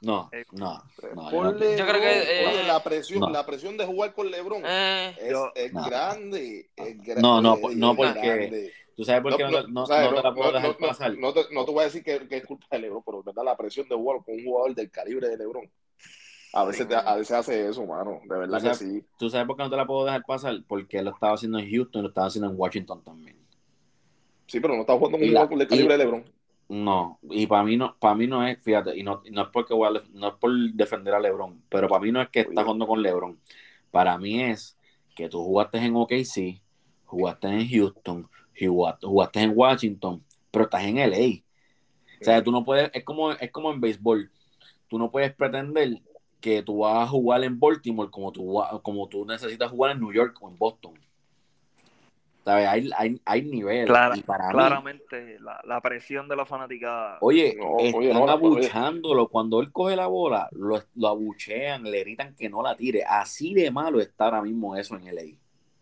[0.01, 5.15] No, no, Yo creo que eh, la presión, la presión de jugar con LeBron eh,
[5.55, 6.69] es, grande,
[7.17, 11.17] No, no, no porque tú sabes por qué no, no, te la puedo dejar pasar.
[11.17, 13.43] No te, no te voy a decir que, que, es culpa de LeBron, pero verdad
[13.43, 15.69] la presión de jugar con un jugador del calibre de LeBron
[16.55, 18.21] a veces, a veces hace eso, mano.
[18.23, 19.03] De verdad que sí.
[19.19, 20.55] ¿Tú sabes por qué no te la puedo dejar pasar?
[20.65, 23.35] Porque él lo estaba haciendo en Houston y lo estaba haciendo en Washington también.
[24.47, 26.23] Sí, pero no está jugando con un el calibre de LeBron.
[26.67, 29.75] No, y para mí no, para mí no es, fíjate, y no, no es porque
[30.13, 33.03] no es por defender a LeBron, pero para mí no es que está jugando con
[33.03, 33.39] LeBron.
[33.91, 34.75] Para mí es
[35.15, 36.61] que tú jugaste en OKC,
[37.05, 38.29] jugaste en Houston,
[39.01, 41.43] jugaste, en Washington, pero estás en LA.
[42.19, 44.31] O sea, tú no puedes, es como, es como en béisbol.
[44.87, 46.01] Tú no puedes pretender
[46.41, 50.13] que tú vas a jugar en Baltimore como tú, como tú necesitas jugar en New
[50.13, 50.93] York o en Boston.
[52.45, 52.67] ¿Sabes?
[52.67, 53.87] Hay, hay, hay nivel.
[53.87, 57.17] claramente, la, presión de la fanática.
[57.21, 59.27] Oye, están abuchándolo.
[59.27, 63.03] Cuando él coge la bola, lo, lo, abuchean, le gritan que no la tire.
[63.03, 65.23] Así de malo está ahora mismo eso en LA.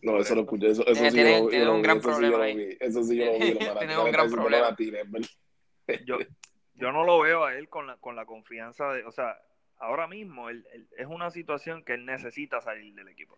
[0.04, 0.70] No, eso lo escuché.
[0.70, 2.78] Eso, eso sí tiene, un gran problema ahí.
[2.80, 3.40] Eso sí yo lo vi.
[3.80, 4.76] Tiene un gran problema.
[6.06, 6.18] Yo,
[6.76, 9.38] yo no lo veo a él con la, con la confianza de, o sea,
[9.80, 10.66] ahora mismo él,
[10.98, 13.38] es una situación que él necesita salir del equipo.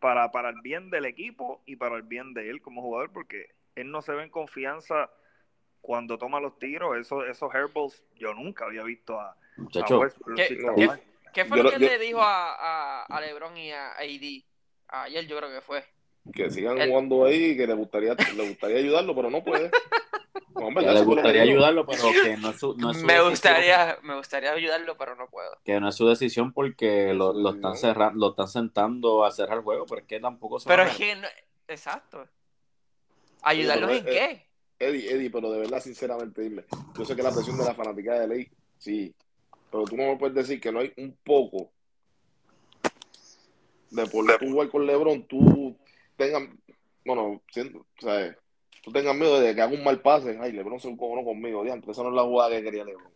[0.00, 3.50] Para, para el bien del equipo y para el bien de él como jugador, porque
[3.74, 5.10] él no se ve en confianza
[5.80, 6.96] cuando toma los tiros.
[6.96, 9.36] Eso, esos airballs yo nunca había visto a,
[11.32, 14.42] ¿Qué, fue lo que le dijo a, a, LeBron y a AD?
[14.88, 15.84] Ayer yo creo que fue.
[16.32, 19.70] Que sigan jugando ahí, que le gustaría, le gustaría ayudarlo, pero no puede.
[20.56, 24.96] le gustaría ayudarlo, pero que no es su, no es me gustaría, me gustaría ayudarlo,
[24.96, 25.58] pero no puedo.
[25.64, 29.58] Que no es su decisión porque lo, lo están cerrando, lo están sentando a cerrar
[29.58, 31.16] el juego, pero es que tampoco se Pero es que
[31.68, 32.26] exacto.
[33.42, 34.46] ¿Ayudarlos en qué?
[34.78, 36.64] Eddie, Eddie, pero de verdad, sinceramente, dime.
[36.96, 39.14] Yo sé que la presión de la fanática de ley, sí.
[39.70, 41.70] Pero tú no me puedes decir que no hay un poco
[43.90, 45.76] de por tú jugar con LeBron, tú
[46.16, 46.42] tengas,
[47.04, 48.36] bueno, siento, o sea,
[48.88, 50.38] tú tengas miedo de que haga un mal pase.
[50.40, 53.12] Ay, LeBron se cojonó conmigo, diantre, esa no es la jugada que quería LeBron.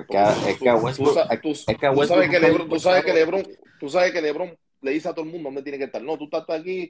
[0.00, 2.78] es que, es que a Westbrook, tú, es que a Westbrook sabes que LeBron, tú
[2.78, 3.42] sabes que LeBron,
[3.80, 6.00] tú sabes que LeBron le dice a todo el mundo dónde tiene que estar.
[6.00, 6.88] No, tú estás aquí,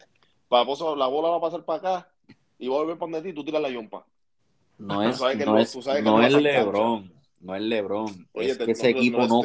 [0.49, 2.09] para la bola va a pasar para acá
[2.59, 4.05] y va a volver para donde ti, tú tiras la yompa.
[4.78, 7.11] No es, no es, no es LeBron,
[7.41, 8.28] no es LeBron.
[8.34, 9.43] es que ese equipo no,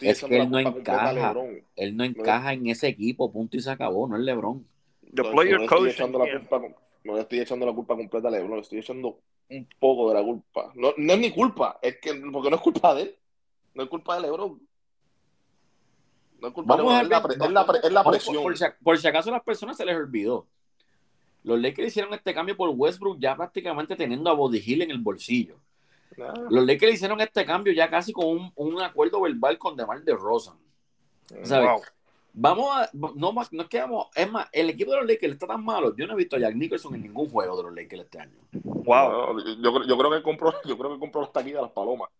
[0.00, 1.34] es que él no encaja,
[1.74, 4.66] él no encaja en ese equipo, punto y se acabó, no es LeBron.
[5.12, 6.60] no, le estoy echando la culpa,
[7.06, 10.14] no le estoy echando la culpa completa a LeBron, le estoy echando un poco de
[10.14, 10.72] la culpa.
[10.74, 13.16] No, no es mi culpa, es que porque no es culpa de él,
[13.74, 14.60] no es culpa de LeBron.
[16.40, 17.18] No es culpa de LeBron, es, la,
[17.82, 18.42] es, la, presión.
[18.42, 20.46] Por si, por si acaso a las personas se les olvidó
[21.46, 24.98] los Lakers hicieron este cambio por Westbrook ya prácticamente teniendo a Body Hill en el
[24.98, 25.60] bolsillo.
[26.50, 30.56] Los Lakers hicieron este cambio ya casi con un, acuerdo verbal con DeMar de Rosa.
[32.38, 35.32] Vamos a, no, más, no es que vamos, es más, el equipo de los Lakers
[35.32, 35.96] está tan malo.
[35.96, 38.36] Yo no he visto a Jack Nicholson en ningún juego de los Lakers este año.
[38.62, 42.10] Wow, yo, yo creo que compró, yo creo que compró los taquillas de las palomas.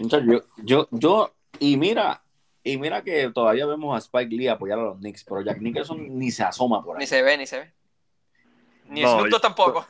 [0.00, 2.22] yo, yo, yo, y mira,
[2.64, 6.18] y mira que todavía vemos a Spike Lee apoyar a los Knicks, pero Jack Nicholson
[6.18, 7.00] ni se asoma por ahí.
[7.00, 7.72] Ni se ve, ni se ve.
[8.88, 9.86] Ni no, tampoco.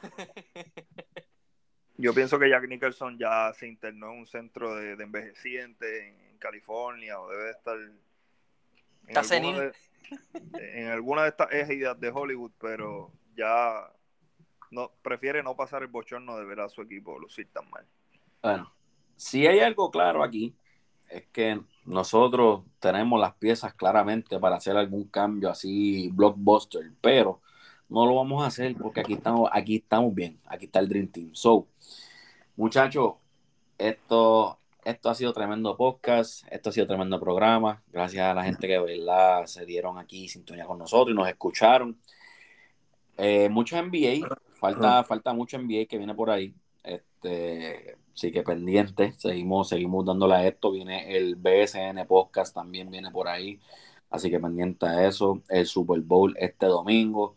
[1.99, 6.25] Yo pienso que Jack Nicholson ya se internó en un centro de, de envejecientes en
[6.47, 7.76] California o debe estar
[9.07, 9.72] en alguna, de,
[10.80, 13.90] en alguna de estas ejidas de Hollywood, pero ya
[14.70, 17.86] no prefiere no pasar el bochorno de ver a su equipo lucir tan mal.
[18.42, 18.72] Bueno,
[19.16, 20.55] si hay algo claro aquí,
[21.09, 27.40] es que nosotros tenemos las piezas claramente para hacer algún cambio así blockbuster, pero
[27.88, 31.09] no lo vamos a hacer porque aquí estamos, aquí estamos bien, aquí está el Dream
[31.09, 31.30] Team.
[31.34, 31.68] So,
[32.57, 33.14] muchachos,
[33.78, 37.82] esto, esto ha sido tremendo podcast, esto ha sido tremendo programa.
[37.89, 39.47] Gracias a la gente que ¿verdad?
[39.47, 41.99] se dieron aquí sintonía con nosotros y nos escucharon.
[43.16, 46.55] Eh, mucho NBA, falta, falta mucho NBA que viene por ahí.
[46.84, 50.70] Este, Así que pendiente, seguimos, seguimos dándole a esto.
[50.70, 53.61] Viene el BSN Podcast, también viene por ahí.
[54.09, 55.43] Así que pendiente a eso.
[55.49, 57.34] El Super Bowl este domingo.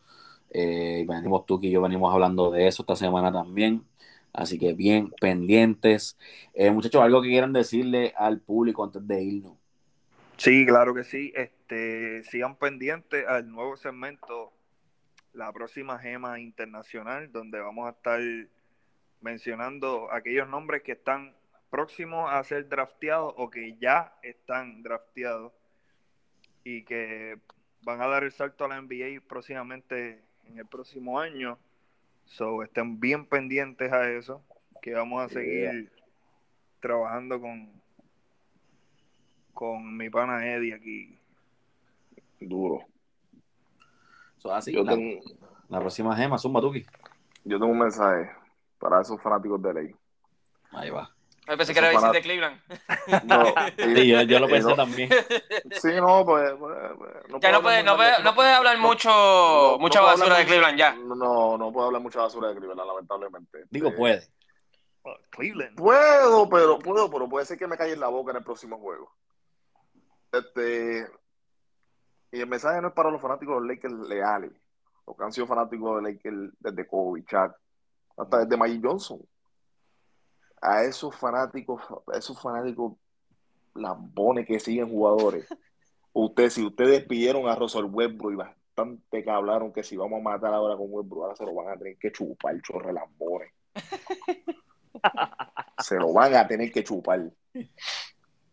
[0.51, 3.83] Eh, venimos tú y yo venimos hablando de eso esta semana también.
[4.39, 6.17] Así que bien pendientes.
[6.53, 9.57] Eh, muchachos, algo que quieran decirle al público antes de irnos.
[10.37, 11.33] Sí, claro que sí.
[11.35, 14.53] Este, sigan pendientes al nuevo segmento,
[15.33, 18.21] la próxima gema internacional, donde vamos a estar
[19.19, 21.35] mencionando aquellos nombres que están
[21.69, 25.51] próximos a ser drafteados o que ya están drafteados
[26.63, 27.39] y que
[27.81, 31.59] van a dar el salto a la NBA próximamente en el próximo año.
[32.29, 34.43] So, estén bien pendientes a eso,
[34.81, 35.91] que vamos a seguir
[36.79, 37.71] trabajando con,
[39.53, 41.19] con mi pana Eddie aquí.
[42.39, 42.85] Duro.
[44.37, 44.95] So, así, la,
[45.69, 46.85] la, próxima gema, Zumba Tuki.
[47.43, 48.29] Yo tengo un mensaje
[48.77, 49.95] para esos fanáticos de ley.
[50.71, 51.11] Ahí va.
[51.49, 52.61] Me pensé que era de Cleveland.
[53.23, 53.43] No,
[53.95, 55.09] sí, yo, yo, lo pensé también.
[55.81, 56.51] Sí, no, pues.
[56.59, 60.37] pues, pues no ya no puedes no puede, no puede hablar mucho, no, mucha basura
[60.37, 60.93] de Cleveland ya.
[60.93, 63.65] No, no puedo hablar mucha basura de Cleveland, lamentablemente.
[63.71, 64.27] Digo, puede.
[65.31, 65.75] Cleveland.
[65.75, 68.77] Puedo, pero puedo, pero puede ser que me calle en la boca en el próximo
[68.77, 69.11] juego.
[70.31, 71.07] Este.
[72.31, 74.51] Y el mensaje no es para los fanáticos de los Lakers leales,
[75.07, 77.55] los que han sido fanáticos de los Lakers desde Kobe, Chuck,
[78.17, 79.19] hasta desde Magic Johnson.
[80.61, 81.81] A esos fanáticos,
[82.13, 82.93] a esos fanáticos
[83.75, 85.47] lambones que siguen jugadores.
[86.13, 90.23] Usted, si ustedes pidieron a Russell Westbrook y bastante que hablaron que si vamos a
[90.23, 93.51] matar ahora con Westbrook, ahora se lo van a tener que chupar el chorre lambones.
[95.79, 97.31] se lo van a tener que chupar.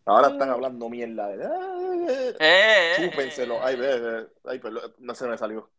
[0.05, 1.43] Ahora están hablando mierda de.
[1.43, 3.59] Eh, eh, eh, chúpenselo.
[3.61, 5.69] Ay, ve, ay, perdón, no se me salió.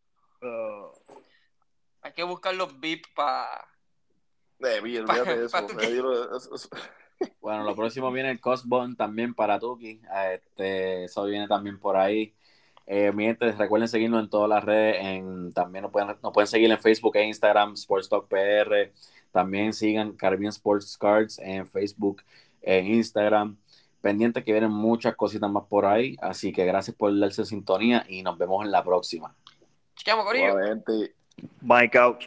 [2.01, 3.67] Hay que buscar los VIP para
[7.41, 9.99] Bueno, lo próximo viene el Cosbon también para Tuki.
[10.33, 12.33] Este, eso viene también por ahí.
[12.87, 13.11] Eh,
[13.57, 14.97] recuerden seguirnos en todas las redes.
[15.01, 18.91] En, también nos pueden, nos pueden seguir en Facebook e Instagram, Sports Talk PR.
[19.31, 22.23] También sigan Caribbean Sports Cards en Facebook
[22.61, 23.57] e Instagram.
[24.01, 26.15] Pendiente que vienen muchas cositas más por ahí.
[26.21, 29.35] Así que gracias por darse sintonía y nos vemos en la próxima.
[29.95, 30.55] Chequeamos, Corillo.
[31.61, 32.23] Mike out.